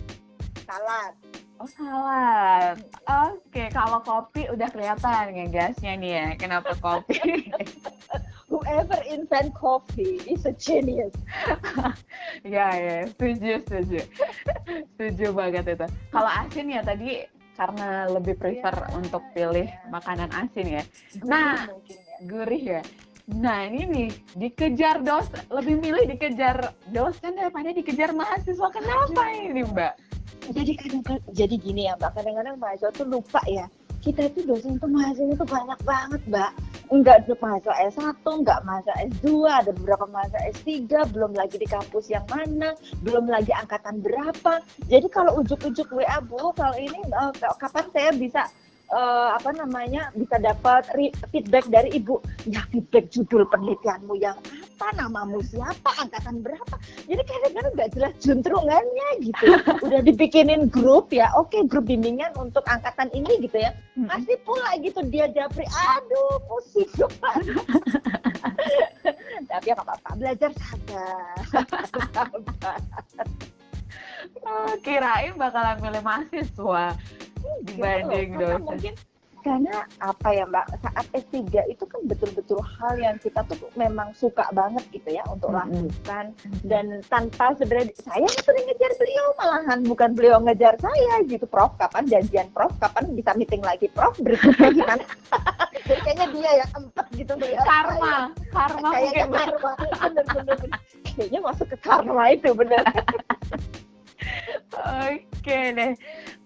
Salad. 0.63 1.13
Oh 1.61 1.69
salad. 1.69 2.77
Oke, 3.05 3.53
okay. 3.53 3.67
kalau 3.69 4.01
kopi 4.01 4.49
udah 4.49 4.69
kelihatan 4.69 5.33
ngegasnya 5.33 5.93
nih 5.97 6.11
ya. 6.17 6.27
Kenapa 6.37 6.73
kopi? 6.77 7.17
Whoever 8.51 8.99
invent 9.09 9.53
coffee 9.57 10.21
is 10.29 10.45
a 10.45 10.53
genius. 10.53 11.13
ya 12.45 12.67
ya, 12.73 12.97
setuju 13.09 13.61
setuju. 13.65 14.01
setuju 14.97 15.27
banget 15.33 15.77
itu. 15.77 15.87
Kalau 16.13 16.29
asin 16.29 16.67
ya 16.69 16.81
tadi 16.81 17.25
karena 17.55 18.09
lebih 18.09 18.35
prefer 18.41 18.73
yeah, 18.73 18.97
untuk 18.97 19.23
pilih 19.37 19.69
yeah. 19.69 19.89
makanan 19.93 20.29
asin 20.33 20.81
ya. 20.81 20.83
Nah, 21.21 21.69
ya. 21.85 21.97
gurih 22.25 22.63
ya. 22.79 22.81
Nah 23.31 23.63
ini 23.63 23.87
nih 23.87 24.09
dikejar 24.35 24.99
dos, 25.07 25.31
lebih 25.47 25.79
milih 25.79 26.03
dikejar 26.11 26.75
dosen 26.91 27.39
daripada 27.39 27.71
dikejar 27.71 28.11
mahasiswa. 28.11 28.67
Kenapa 28.75 29.23
ini 29.31 29.63
Mbak? 29.63 29.93
Jadi 30.51 30.71
kadang 30.75 31.01
jadi 31.31 31.55
gini 31.55 31.87
ya 31.87 31.95
Mbak, 31.95 32.11
kadang-kadang 32.19 32.59
mahasiswa 32.59 32.91
tuh 32.91 33.07
lupa 33.07 33.39
ya. 33.47 33.71
Kita 34.03 34.27
itu 34.27 34.43
dosen 34.43 34.75
tuh 34.83 34.91
mahasiswa 34.91 35.31
itu 35.31 35.45
banyak 35.47 35.79
banget 35.87 36.21
Mbak. 36.27 36.51
Enggak 36.91 37.23
mahasiswa 37.39 37.75
S1, 37.87 38.19
enggak 38.27 38.59
mahasiswa 38.67 38.95
S2, 39.07 39.27
ada 39.47 39.71
beberapa 39.71 40.05
mahasiswa 40.11 40.41
S3, 40.51 40.67
belum 41.15 41.31
lagi 41.31 41.55
di 41.55 41.67
kampus 41.71 42.11
yang 42.11 42.27
mana, 42.27 42.75
belum 42.99 43.31
lagi 43.31 43.55
angkatan 43.55 44.03
berapa. 44.03 44.59
Jadi 44.91 45.07
kalau 45.07 45.39
ujuk-ujuk 45.39 45.87
WA 45.95 46.19
Bu, 46.19 46.51
kalau 46.51 46.75
ini 46.75 46.99
uh, 47.15 47.31
kapan 47.55 47.87
saya 47.95 48.11
bisa 48.11 48.43
uh, 48.93 49.35
apa 49.35 49.49
namanya 49.55 50.13
bisa 50.13 50.37
dapat 50.37 50.85
feedback 51.31 51.65
dari 51.71 51.97
ibu. 51.97 52.21
Ya 52.45 52.61
feedback 52.69 53.09
judul 53.09 53.47
penelitianmu 53.49 54.13
yang 54.19 54.37
apa 54.81 54.97
namamu 54.97 55.41
siapa 55.45 55.91
angkatan 55.97 56.45
berapa. 56.45 56.75
Jadi 57.09 57.21
kadang-kadang 57.25 57.73
nggak 57.73 57.91
jelas 57.97 58.13
juntrungannya 58.21 59.07
gitu. 59.23 59.45
Udah 59.87 60.01
dibikinin 60.05 60.69
grup 60.69 61.09
ya 61.13 61.31
oke 61.37 61.53
okay, 61.53 61.61
grup 61.65 61.89
bimbingan 61.89 62.33
untuk 62.37 62.65
angkatan 62.69 63.09
ini 63.15 63.41
gitu 63.41 63.57
ya. 63.61 63.73
Masih 63.97 64.37
pula 64.45 64.77
gitu 64.81 65.01
dia 65.09 65.25
japri 65.31 65.65
aduh 65.71 66.37
pusing 66.45 66.89
tapi 69.51 69.71
ya 69.71 69.75
apa-apa 69.75 70.15
belajar 70.15 70.51
sabar 70.55 71.35
oh, 74.47 74.73
kirain 74.79 75.35
bakalan 75.35 75.77
milih 75.83 76.03
mahasiswa 76.03 76.95
dibanding 77.65 78.29
dosen. 78.37 78.61
Mungkin 78.65 78.95
karena 79.41 79.89
apa 79.97 80.29
ya 80.37 80.45
Mbak 80.45 80.67
saat 80.85 81.05
S3 81.17 81.65
itu 81.65 81.81
kan 81.89 82.01
betul-betul 82.05 82.61
hal 82.61 82.93
yang 83.01 83.17
kita 83.17 83.41
tuh 83.49 83.57
memang 83.73 84.13
suka 84.13 84.45
banget 84.53 84.85
gitu 84.93 85.17
ya 85.17 85.25
untuk 85.33 85.49
mm 85.49 85.57
-hmm. 85.57 85.65
lakukan. 85.89 86.25
Dan 86.61 86.85
tanpa 87.09 87.57
sebenarnya 87.57 87.89
saya 88.05 88.29
sering 88.45 88.69
ngejar 88.69 88.93
beliau 89.01 89.25
malahan 89.41 89.79
bukan 89.81 90.09
beliau 90.13 90.37
ngejar 90.45 90.77
saya 90.77 91.25
gitu. 91.25 91.49
Prof 91.49 91.73
kapan 91.81 92.05
janjian? 92.05 92.47
Prof 92.53 92.73
kapan 92.77 93.09
bisa 93.17 93.33
meeting 93.33 93.65
lagi? 93.65 93.89
Prof 93.89 94.13
berikutnya 94.21 94.69
gimana 94.77 95.05
jadi 95.91 96.01
kayaknya 96.07 96.27
dia 96.31 96.51
yang 96.63 96.71
empat 96.77 97.05
gitu 97.17 97.33
beliau 97.35 97.63
karma. 97.67 98.15
Karma 98.53 98.89
kayaknya 98.95 99.25
karma. 99.27 99.71
Bener-bener. 99.99 100.57
Kayaknya 101.11 101.39
masuk 101.43 101.67
ke 101.67 101.77
karma 101.83 102.23
itu 102.31 102.49
bener 102.55 102.83
Oke 104.71 105.59
deh. 105.73 105.93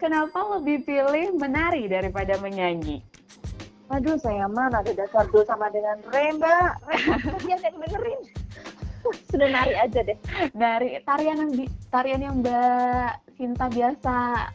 Kenapa 0.01 0.39
lebih 0.57 0.85
pilih 0.85 1.35
menari 1.35 1.87
daripada 1.89 2.37
menyanyi? 2.39 3.01
Aduh, 3.93 4.17
saya 4.17 4.49
mana 4.49 4.81
ada 4.81 4.91
dasar 4.97 5.29
dulu 5.29 5.45
sama 5.45 5.69
dengan 5.69 6.01
Remba. 6.09 6.73
Yang 7.45 7.69
dengerin. 7.85 8.21
Sudah 9.29 9.47
nari 9.53 9.77
aja 9.77 10.01
deh. 10.01 10.17
Dari 10.57 10.97
tarian 11.05 11.37
yang 11.37 11.51
tarian 11.93 12.21
yang 12.25 12.35
Mbak 12.41 13.37
Sinta 13.37 13.69
biasa 13.69 14.49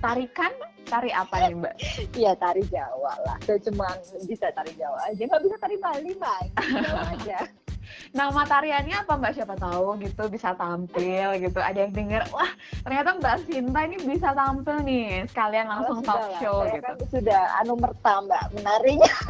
tarikan 0.00 0.52
tari 0.88 1.12
apa 1.12 1.36
nih 1.44 1.56
mbak? 1.60 1.74
Iya 2.16 2.32
tari 2.40 2.64
Jawa 2.72 3.12
lah. 3.28 3.36
Saya 3.44 3.60
cuma 3.68 3.86
bisa 4.24 4.48
tari 4.56 4.72
Jawa 4.80 5.12
aja, 5.12 5.20
nggak 5.20 5.42
bisa 5.44 5.56
tari 5.60 5.76
Bali 5.76 6.10
mbak. 6.16 6.42
Jawa 6.56 7.02
aja 7.12 7.38
nama 8.12 8.42
tariannya 8.44 8.96
apa 9.04 9.12
mbak? 9.18 9.32
Siapa 9.36 9.54
tahu 9.58 10.00
gitu 10.00 10.22
bisa 10.32 10.54
tampil 10.56 11.28
gitu. 11.40 11.58
Ada 11.60 11.88
yang 11.88 11.92
denger 11.92 12.22
wah 12.32 12.50
ternyata 12.84 13.16
mbak 13.20 13.36
Sinta 13.44 13.80
ini 13.84 13.96
bisa 14.04 14.32
tampil 14.32 14.76
nih. 14.84 15.28
Sekalian 15.28 15.66
oh, 15.68 15.70
langsung 15.76 15.98
oh, 16.02 16.06
talk 16.06 16.24
show 16.40 16.58
Saya 16.64 16.72
gitu. 16.78 16.84
kan 16.84 16.96
sudah 17.12 17.42
anu 17.62 17.74
merta 17.76 18.12
mbak 18.24 18.42
menarinya. 18.56 19.14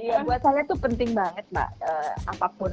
Iya 0.00 0.24
buat 0.24 0.40
saya 0.40 0.64
tuh 0.64 0.80
penting 0.80 1.12
banget 1.12 1.44
mbak. 1.52 1.68
Uh, 1.84 2.16
apa 2.24 2.48
pun 2.56 2.72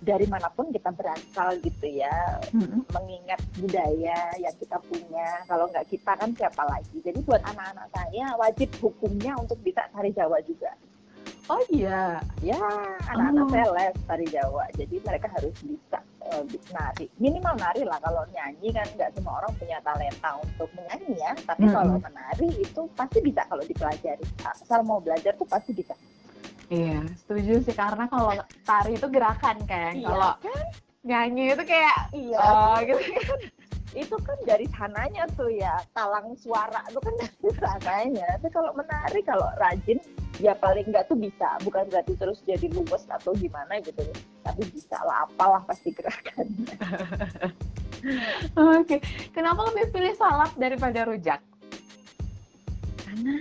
dari 0.00 0.30
mana 0.30 0.46
pun 0.54 0.70
kita 0.70 0.94
berasal 0.94 1.58
gitu 1.60 1.84
ya 1.84 2.40
Mm-mm. 2.56 2.86
mengingat 2.94 3.42
budaya 3.58 4.30
yang 4.38 4.54
kita 4.62 4.78
punya. 4.86 5.42
Kalau 5.50 5.66
nggak 5.68 5.90
kita 5.90 6.14
kan 6.14 6.30
siapa 6.38 6.62
lagi? 6.70 7.02
Jadi 7.02 7.18
buat 7.26 7.42
anak-anak 7.42 7.90
saya 7.90 8.30
wajib 8.38 8.70
hukumnya 8.78 9.34
untuk 9.42 9.58
bisa 9.60 9.84
tari 9.90 10.14
Jawa 10.14 10.38
juga 10.46 10.70
Oh 11.48 11.62
iya. 11.68 12.20
ya 12.40 12.58
anak-anak 13.06 13.46
Oh. 13.48 13.74
les 13.74 13.94
tari 14.04 14.26
Jawa 14.26 14.64
jadi 14.74 14.96
mereka 15.00 15.26
harus 15.30 15.54
bisa 15.60 15.98
eh, 16.22 16.42
nari 16.70 17.06
minimal 17.16 17.54
nari 17.54 17.82
lah 17.82 17.98
kalau 17.98 18.22
nyanyi 18.30 18.70
kan 18.70 18.86
nggak 18.92 19.10
semua 19.12 19.38
orang 19.38 19.52
punya 19.56 19.78
talenta 19.80 20.30
untuk 20.36 20.68
menyanyi 20.72 21.14
ya 21.16 21.32
tapi 21.42 21.64
Mm-mm. 21.64 21.74
kalau 21.74 21.96
menari 21.98 22.48
itu 22.56 22.80
pasti 22.92 23.18
bisa 23.18 23.42
kalau 23.44 23.62
dipelajari 23.62 24.24
asal 24.44 24.80
mau 24.82 24.98
belajar 24.98 25.32
tuh 25.34 25.46
pasti 25.46 25.72
bisa 25.72 25.94
Iya, 26.70 27.02
setuju 27.18 27.66
sih 27.66 27.74
karena 27.74 28.06
kalau 28.06 28.30
tari 28.62 28.94
itu 28.94 29.10
gerakan 29.10 29.58
kan. 29.66 29.90
Iya, 29.90 30.06
Kalau 30.06 30.32
nyanyi 31.02 31.44
itu 31.50 31.64
kayak 31.66 31.96
iya 32.12 32.38
oh 32.38 32.78
gitu. 32.78 33.00
itu 33.90 34.16
kan 34.20 34.38
dari 34.46 34.70
sananya 34.70 35.26
tuh 35.32 35.50
ya 35.50 35.74
talang 35.90 36.30
suara 36.38 36.78
itu 36.86 37.00
kan 37.00 37.10
dari 37.18 37.50
sananya 37.56 38.26
tapi 38.36 38.48
kalau 38.52 38.70
menari 38.70 39.20
kalau 39.24 39.50
rajin 39.58 39.98
ya 40.40 40.56
paling 40.56 40.88
nggak 40.88 41.06
tuh 41.06 41.16
bisa 41.20 41.60
bukan 41.62 41.84
berarti 41.92 42.16
terus 42.16 42.40
jadi 42.48 42.66
luwes 42.72 43.04
atau 43.06 43.36
gimana 43.36 43.76
gitu 43.84 44.00
tapi 44.40 44.64
bisa 44.72 44.96
lah 45.04 45.28
apalah 45.28 45.62
pasti 45.68 45.92
gerakan 45.92 46.46
Oke. 48.80 48.96
Kenapa 49.36 49.68
lebih 49.68 49.92
pilih 49.92 50.16
salap 50.16 50.56
daripada 50.56 51.04
rujak? 51.04 51.36
karena 53.10 53.34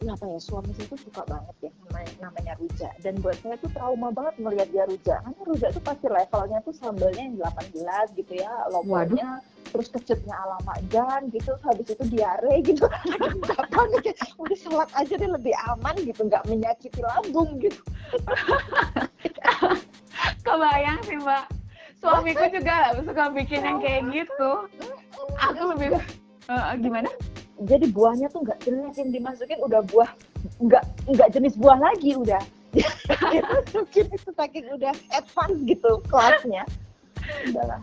eh, 0.00 0.08
apa 0.08 0.24
ya 0.24 0.38
suami 0.40 0.72
saya 0.72 0.86
tuh 0.88 1.00
suka 1.04 1.22
banget 1.28 1.56
ya 1.68 1.70
namanya, 1.84 2.12
namanya 2.24 2.52
rujak 2.56 2.92
dan 3.04 3.14
buat 3.20 3.36
saya 3.44 3.56
tuh 3.60 3.70
trauma 3.76 4.08
banget 4.08 4.34
melihat 4.40 4.68
dia 4.72 4.84
rujak 4.88 5.18
karena 5.20 5.42
rujak 5.44 5.70
tuh 5.76 5.82
pasti 5.84 6.06
levelnya 6.08 6.58
tuh 6.64 6.74
sambelnya 6.76 7.22
yang 7.22 7.36
18 7.36 8.18
gitu 8.18 8.32
ya 8.40 8.52
logonya 8.72 9.30
terus 9.70 9.86
kecutnya 9.92 10.34
ala 10.34 10.58
Makjan 10.66 11.30
gitu 11.30 11.54
habis 11.62 11.86
itu 11.86 12.04
diare 12.10 12.58
gitu. 12.66 12.90
Nggak 13.38 13.62
panik 13.70 14.02
ya 14.02 14.14
udah 14.34 14.58
sholat 14.58 14.90
aja 14.98 15.14
deh 15.14 15.30
lebih 15.30 15.54
aman 15.70 15.94
gitu 16.02 16.26
nggak 16.26 16.42
menyakiti 16.50 16.98
lambung 16.98 17.54
gitu. 17.62 17.78
Kebayang 20.44 20.98
sih 21.06 21.22
mbak. 21.22 21.46
Suamiku 22.02 22.50
juga 22.50 22.98
suka 22.98 23.24
bikin 23.30 23.62
yang 23.62 23.78
kayak 23.78 24.02
gitu. 24.10 24.50
Aku 25.38 25.62
lebih 25.70 26.02
Eh, 26.50 26.74
gimana? 26.82 27.06
Jadi 27.60 27.86
buahnya 27.92 28.32
tuh 28.32 28.44
nggak 28.44 28.58
jelas 28.64 28.94
yang 28.96 29.10
dimasukin 29.12 29.58
udah 29.60 29.80
buah 29.92 30.10
nggak 30.60 30.84
nggak 31.08 31.28
jenis 31.32 31.54
buah 31.60 31.78
lagi 31.80 32.16
udah. 32.16 32.42
Masukin 33.50 34.06
itu 34.14 34.30
saking 34.30 34.66
udah 34.70 34.94
advance 35.12 35.58
gitu 35.66 36.00
kelasnya. 36.06 36.64
Udahlah. 37.50 37.80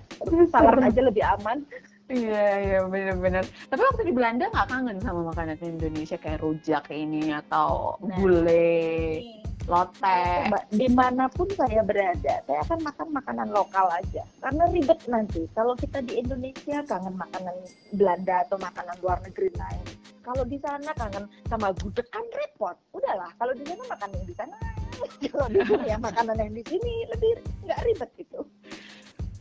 Salad 0.50 0.80
aja 0.82 1.02
lebih 1.04 1.24
aman 1.24 1.62
Iya 2.08 2.46
iya 2.64 2.80
benar-benar. 2.88 3.44
Tapi 3.68 3.82
waktu 3.84 4.04
di 4.08 4.14
Belanda 4.16 4.48
nggak 4.48 4.68
kangen 4.72 4.98
sama 5.04 5.28
makanan 5.28 5.60
Indonesia 5.60 6.16
kayak 6.16 6.40
rujak 6.40 6.88
ini 6.88 7.36
atau 7.36 8.00
Nah. 8.00 8.16
gulai, 8.16 9.28
lotek. 9.68 10.48
Mbak, 10.48 10.64
di 10.72 10.88
mana 10.88 11.28
pun 11.28 11.52
saya 11.52 11.84
berada, 11.84 12.40
saya 12.48 12.60
akan 12.64 12.80
makan 12.80 13.08
makanan 13.12 13.48
lokal 13.52 13.92
aja. 13.92 14.24
Karena 14.40 14.64
ribet 14.72 15.00
nanti. 15.12 15.52
Kalau 15.52 15.76
kita 15.76 16.00
di 16.00 16.24
Indonesia 16.24 16.80
kangen 16.88 17.20
makanan 17.20 17.56
Belanda 17.92 18.48
atau 18.48 18.56
makanan 18.56 18.96
luar 19.04 19.20
negeri 19.28 19.52
lain. 19.60 19.84
Kalau 20.24 20.44
di 20.48 20.58
sana 20.64 20.92
kangen 20.96 21.28
sama 21.52 21.76
gudeg 21.76 22.08
kan 22.08 22.24
repot. 22.32 22.76
Udahlah, 22.96 23.36
kalau 23.36 23.52
di 23.52 23.68
sana 23.68 23.84
makan 23.84 24.10
yang 24.16 24.26
di 24.28 24.36
sana. 24.36 24.56
Kalau 25.30 25.46
di 25.46 25.62
sini 25.62 25.94
ya 25.94 25.98
makanan 26.02 26.42
yang 26.42 26.58
di 26.58 26.64
sini 26.66 27.06
lebih 27.14 27.38
nggak 27.70 27.80
ribet 27.86 28.10
gitu. 28.18 28.42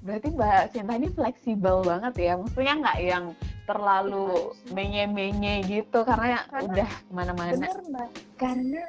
Berarti 0.07 0.29
Mbak 0.31 0.63
Sinta 0.71 0.95
ini 0.95 1.09
fleksibel 1.11 1.77
banget 1.83 2.15
ya. 2.17 2.33
Maksudnya 2.39 2.75
nggak 2.79 2.99
yang 3.03 3.25
terlalu 3.67 4.31
Harusnya. 4.31 4.71
menye-menye 4.71 5.55
gitu 5.67 5.99
karena, 6.01 6.39
Karena- 6.47 6.63
udah 6.63 6.89
ke 6.89 7.11
mana-mana. 7.11 7.51
Bener 7.51 7.77
mbak, 7.83 8.09
karena 8.39 8.83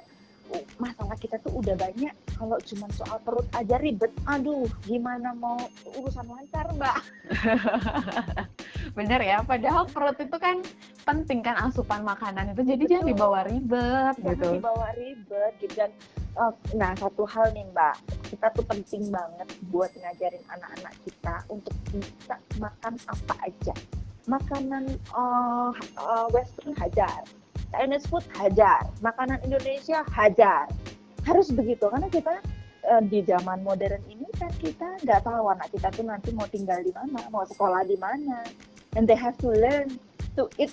uh, 0.53 0.63
masalah 0.77 1.17
kita 1.17 1.41
tuh 1.41 1.57
udah 1.57 1.73
banyak. 1.73 2.13
Kalau 2.37 2.57
cuma 2.61 2.85
soal 2.93 3.17
perut 3.25 3.49
aja 3.51 3.81
ribet, 3.81 4.13
aduh 4.23 4.69
gimana 4.85 5.33
mau 5.33 5.57
urusan 5.89 6.29
lancar 6.29 6.69
mbak? 6.77 6.97
Bener 8.97 9.19
ya. 9.19 9.41
Padahal 9.41 9.89
perut 9.89 10.17
itu 10.17 10.37
kan 10.37 10.61
penting 11.01 11.41
kan 11.41 11.57
asupan 11.59 12.05
makanan 12.05 12.53
itu. 12.53 12.61
Jadi 12.61 12.83
jangan 12.85 13.01
Betul. 13.03 13.13
dibawa 13.17 13.39
ribet 13.43 14.13
Jangan 14.15 14.29
gitu. 14.29 14.49
dibawa 14.53 14.87
ribet 14.93 15.53
gitu 15.57 15.73
dan 15.73 15.91
uh, 16.37 16.53
nah 16.77 16.93
satu 16.95 17.25
hal 17.25 17.49
nih 17.51 17.65
mbak. 17.73 17.97
Kita 18.29 18.53
tuh 18.53 18.65
penting 18.69 19.09
banget 19.09 19.49
buat 19.73 19.91
ngajarin 19.97 20.43
anak-anak 20.53 20.93
kita 21.03 21.35
untuk 21.49 21.73
bisa 21.91 22.37
makan 22.61 22.93
apa 23.09 23.33
aja. 23.43 23.75
Makanan 24.27 24.91
uh, 25.15 25.71
uh, 25.95 26.27
western 26.35 26.75
hajar 26.75 27.23
Chinese 27.71 28.07
food 28.07 28.23
hajar 28.35 28.87
makanan 29.03 29.39
Indonesia 29.43 30.03
hajar. 30.11 30.69
Harus 31.27 31.51
begitu 31.51 31.87
karena 31.91 32.07
kita 32.07 32.39
uh, 32.87 33.03
di 33.03 33.23
zaman 33.27 33.63
modern 33.63 33.99
ini 34.07 34.27
kan 34.39 34.51
kita 34.59 34.99
nggak 35.03 35.23
tahu 35.23 35.51
anak 35.51 35.67
kita 35.71 35.91
tuh 35.91 36.05
nanti 36.07 36.31
mau 36.31 36.47
tinggal 36.47 36.79
di 36.79 36.91
mana 36.95 37.27
mau 37.31 37.43
sekolah 37.43 37.83
di 37.83 37.99
mana. 37.99 38.43
And 38.95 39.05
they 39.05 39.19
have 39.19 39.35
to 39.43 39.51
learn 39.51 39.99
to 40.37 40.45
eat 40.55 40.69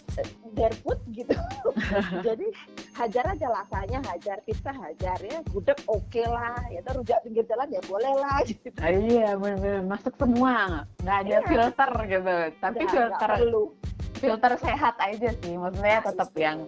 their 0.53 0.71
food 0.85 1.01
gitu. 1.11 1.33
Jadi 2.27 2.47
hajar 2.93 3.25
aja 3.27 3.47
rasanya 3.51 3.99
hajar 4.05 4.39
pizza 4.45 4.71
hajar 4.71 5.17
ya 5.19 5.41
gudeg 5.49 5.81
oke 5.87 6.23
lah 6.23 6.55
ya 6.69 6.79
terus 6.79 7.01
rujak 7.01 7.19
pinggir 7.25 7.45
jalan 7.45 7.69
ya 7.69 7.81
boleh 7.83 8.13
lah 8.15 8.39
gitu. 8.47 8.69
Ah, 8.77 8.93
iya 8.93 9.35
bener-bener 9.35 9.81
masuk 9.83 10.13
semua. 10.15 10.85
Nggak 11.01 11.17
ada 11.19 11.31
Iya. 11.31 11.41
filter 11.43 11.91
gitu. 12.07 12.35
Tapi 12.61 12.79
Nggak- 12.79 12.93
filter 12.93 13.31
perlu. 13.33 13.65
filter 14.15 14.53
sehat 14.57 14.95
aja 14.99 15.29
sih. 15.35 15.55
Maksudnya 15.55 15.99
tetap 16.03 16.31
yang 16.35 16.59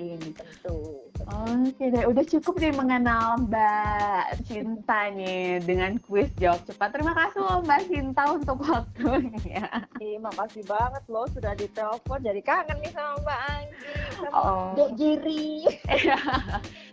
ini 0.00 0.32
tentu 0.32 1.04
Oke 1.30 1.92
deh, 1.92 2.08
udah 2.08 2.24
cukup 2.26 2.58
nih 2.58 2.74
mengenal 2.74 3.44
Mbak 3.46 4.40
Cinta 4.48 5.12
nih 5.12 5.60
dengan 5.62 5.94
kuis 6.02 6.26
jawab 6.40 6.58
cepat. 6.64 6.90
Terima 6.96 7.12
kasih 7.14 7.38
loh 7.44 7.60
Mbak 7.62 7.80
Cinta 7.86 8.22
untuk 8.34 8.58
waktunya. 8.66 9.62
Ih, 10.00 10.16
makasih 10.18 10.64
banget 10.64 11.04
loh 11.06 11.28
sudah 11.30 11.52
ditelepon 11.54 12.18
jadi 12.24 12.40
kangen 12.40 12.82
nih 12.82 12.90
sama 12.90 13.14
Mbak 13.20 13.40
Anggi 13.46 13.92
sama 14.16 14.28
Oh. 14.32 14.72
Dek 14.76 14.90
Giri 14.96 15.64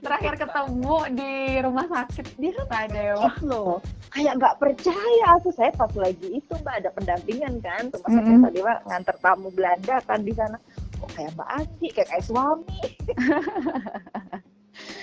Terakhir 0.03 0.33
ketemu 0.37 0.97
di 1.15 1.33
rumah 1.63 1.85
sakit 1.87 2.27
di 2.37 2.49
Sadewa. 2.53 3.31
loh 3.43 3.79
kayak 4.11 4.33
nggak 4.39 4.55
percaya 4.57 5.29
tuh 5.43 5.53
saya 5.55 5.71
pas 5.73 5.91
lagi 5.97 6.39
itu 6.39 6.53
Mbak 6.53 6.75
ada 6.83 6.89
pendampingan 6.93 7.53
kan 7.63 7.83
rumah 7.89 8.11
sakit 8.11 8.31
Mm-mm. 8.31 8.45
tadi 8.47 8.59
Mbak 8.61 8.79
nganter 8.85 9.15
tamu 9.19 9.49
Belanda 9.55 9.95
kan 10.03 10.19
di 10.21 10.33
sana 10.35 10.57
kayak 11.17 11.33
Mbak 11.33 11.49
Anggi 11.49 11.87
kayak 11.89 12.07
kayak 12.13 12.23
suami 12.23 12.79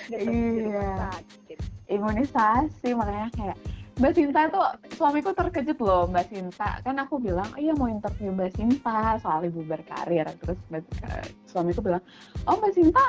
Gitu, 0.07 0.71
Iya. 0.71 1.11
sakit. 1.11 1.59
Imunisasi 1.91 2.95
makanya 2.95 3.27
kayak 3.35 3.57
Mbak 3.95 4.13
Sinta 4.15 4.41
tuh 4.51 4.63
suamiku 4.95 5.31
terkejut 5.31 5.79
loh 5.79 6.07
Mbak 6.11 6.27
Sinta 6.31 6.83
kan 6.83 6.99
aku 6.99 7.19
bilang 7.19 7.47
iya 7.55 7.75
mau 7.75 7.87
interview 7.87 8.31
Mbak 8.31 8.55
Sinta 8.55 9.19
soal 9.19 9.47
ibu 9.47 9.63
berkarir 9.63 10.27
terus 10.43 10.59
Mbak, 10.71 10.83
eh, 11.07 11.27
suamiku 11.47 11.79
bilang 11.83 12.03
oh 12.47 12.59
Mbak 12.59 12.73
Sinta 12.75 13.03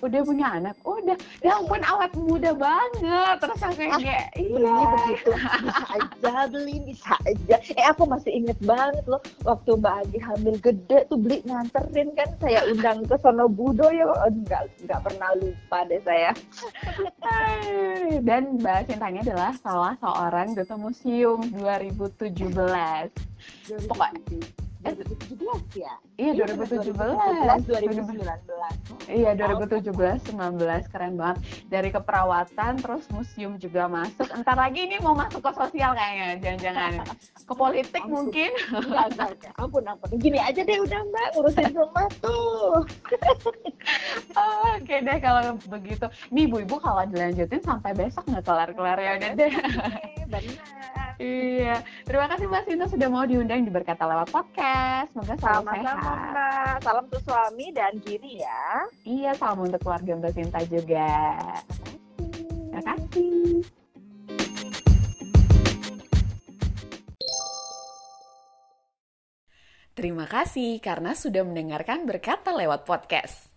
udah 0.00 0.20
punya 0.24 0.46
anak 0.56 0.76
udah. 0.82 1.16
Ya 1.44 1.56
ampun 1.56 1.82
awet 1.84 2.12
muda 2.16 2.50
banget. 2.56 3.36
Terus 3.40 3.60
aku 3.60 3.74
kayak 3.76 4.32
belinya 4.36 4.72
iya. 4.72 4.88
begitu. 4.96 5.30
Bisa 5.36 5.84
aja 5.94 6.34
beli 6.48 6.76
bisa 6.88 7.14
aja. 7.24 7.56
Eh 7.76 7.86
aku 7.88 8.02
masih 8.08 8.32
inget 8.32 8.58
banget 8.64 9.04
loh 9.06 9.20
waktu 9.44 9.70
Mbak 9.76 9.94
Agi 10.06 10.18
hamil 10.20 10.56
gede 10.60 10.98
tuh 11.08 11.18
beli 11.20 11.44
nganterin 11.44 12.08
kan 12.16 12.28
saya 12.40 12.60
undang 12.68 13.04
ke 13.04 13.16
Sono 13.20 13.46
Budo 13.48 13.88
ya 13.92 14.08
enggak 14.26 14.68
enggak 14.84 15.00
pernah 15.04 15.30
lupa 15.36 15.78
deh 15.86 16.00
saya. 16.04 16.30
Dan 18.20 18.60
Mbak 18.60 18.90
Sintanya 18.90 19.20
adalah 19.24 19.52
salah 19.60 19.94
seorang 20.00 20.56
duta 20.56 20.76
museum 20.76 21.40
2017 21.52 22.32
Pokok- 23.88 24.16
2017 24.80 25.76
ya? 25.76 25.94
Iya 26.16 26.32
2017 26.56 26.96
2019 27.68 28.16
Iya 29.10 29.34
2017 29.34 29.90
19 30.34 30.92
keren 30.92 31.14
banget. 31.18 31.38
Dari 31.66 31.90
keperawatan 31.90 32.72
terus 32.78 33.04
museum 33.10 33.58
juga 33.58 33.90
masuk. 33.90 34.30
Entar 34.30 34.54
lagi 34.54 34.86
ini 34.86 35.02
mau 35.02 35.18
masuk 35.18 35.42
ke 35.42 35.50
sosial 35.54 35.94
kayaknya 35.98 36.38
jangan-jangan. 36.38 36.92
Ke 37.42 37.54
politik 37.58 38.02
Langsung. 38.06 38.30
mungkin. 38.30 38.50
Enggak 38.70 39.50
ampun 39.58 39.82
ampun. 39.86 40.08
Gini 40.18 40.38
aja 40.38 40.60
deh 40.62 40.78
udah 40.78 41.00
Mbak. 41.10 41.28
Ngurusin 41.34 41.70
rumah 41.74 42.06
tuh. 42.22 42.86
Oke 44.78 44.94
deh 45.02 45.18
kalau 45.18 45.58
begitu. 45.66 46.06
Nih 46.30 46.46
ibu-ibu 46.46 46.76
kalau 46.78 47.02
dilanjutin 47.10 47.62
sampai 47.66 47.90
besok 47.96 48.22
nggak 48.30 48.44
kelar-kelar 48.46 48.98
ya 48.98 49.10
udah 49.18 49.30
deh. 49.34 49.50
Eh, 49.50 50.26
benar. 50.30 50.66
Iya. 51.20 51.76
Terima 52.08 52.26
kasih 52.32 52.48
Mbak 52.48 52.62
Sinta 52.64 52.86
sudah 52.88 53.08
mau 53.12 53.24
diundang 53.28 53.60
di 53.66 53.72
Berkata 53.72 54.08
Lewat 54.08 54.32
Podcast. 54.32 55.12
Semoga 55.12 55.34
selalu 55.36 55.66
sama-sama 55.66 55.72
sehat. 55.76 55.96
Mbak. 56.00 56.76
Salam 56.80 57.04
untuk 57.10 57.22
suami 57.26 57.66
dan 57.76 57.92
Giri 58.00 58.40
ya 58.40 58.59
Iya, 59.04 59.34
salam 59.36 59.64
untuk 59.66 59.80
keluarga 59.82 60.16
Mbak 60.16 60.32
Sinta 60.36 60.60
juga. 60.68 61.08
Terima 62.16 62.80
kasih. 62.84 63.64
Terima 69.90 70.24
kasih 70.24 70.70
karena 70.80 71.12
sudah 71.12 71.44
mendengarkan 71.44 72.08
berkata 72.08 72.56
lewat 72.56 72.88
podcast. 72.88 73.52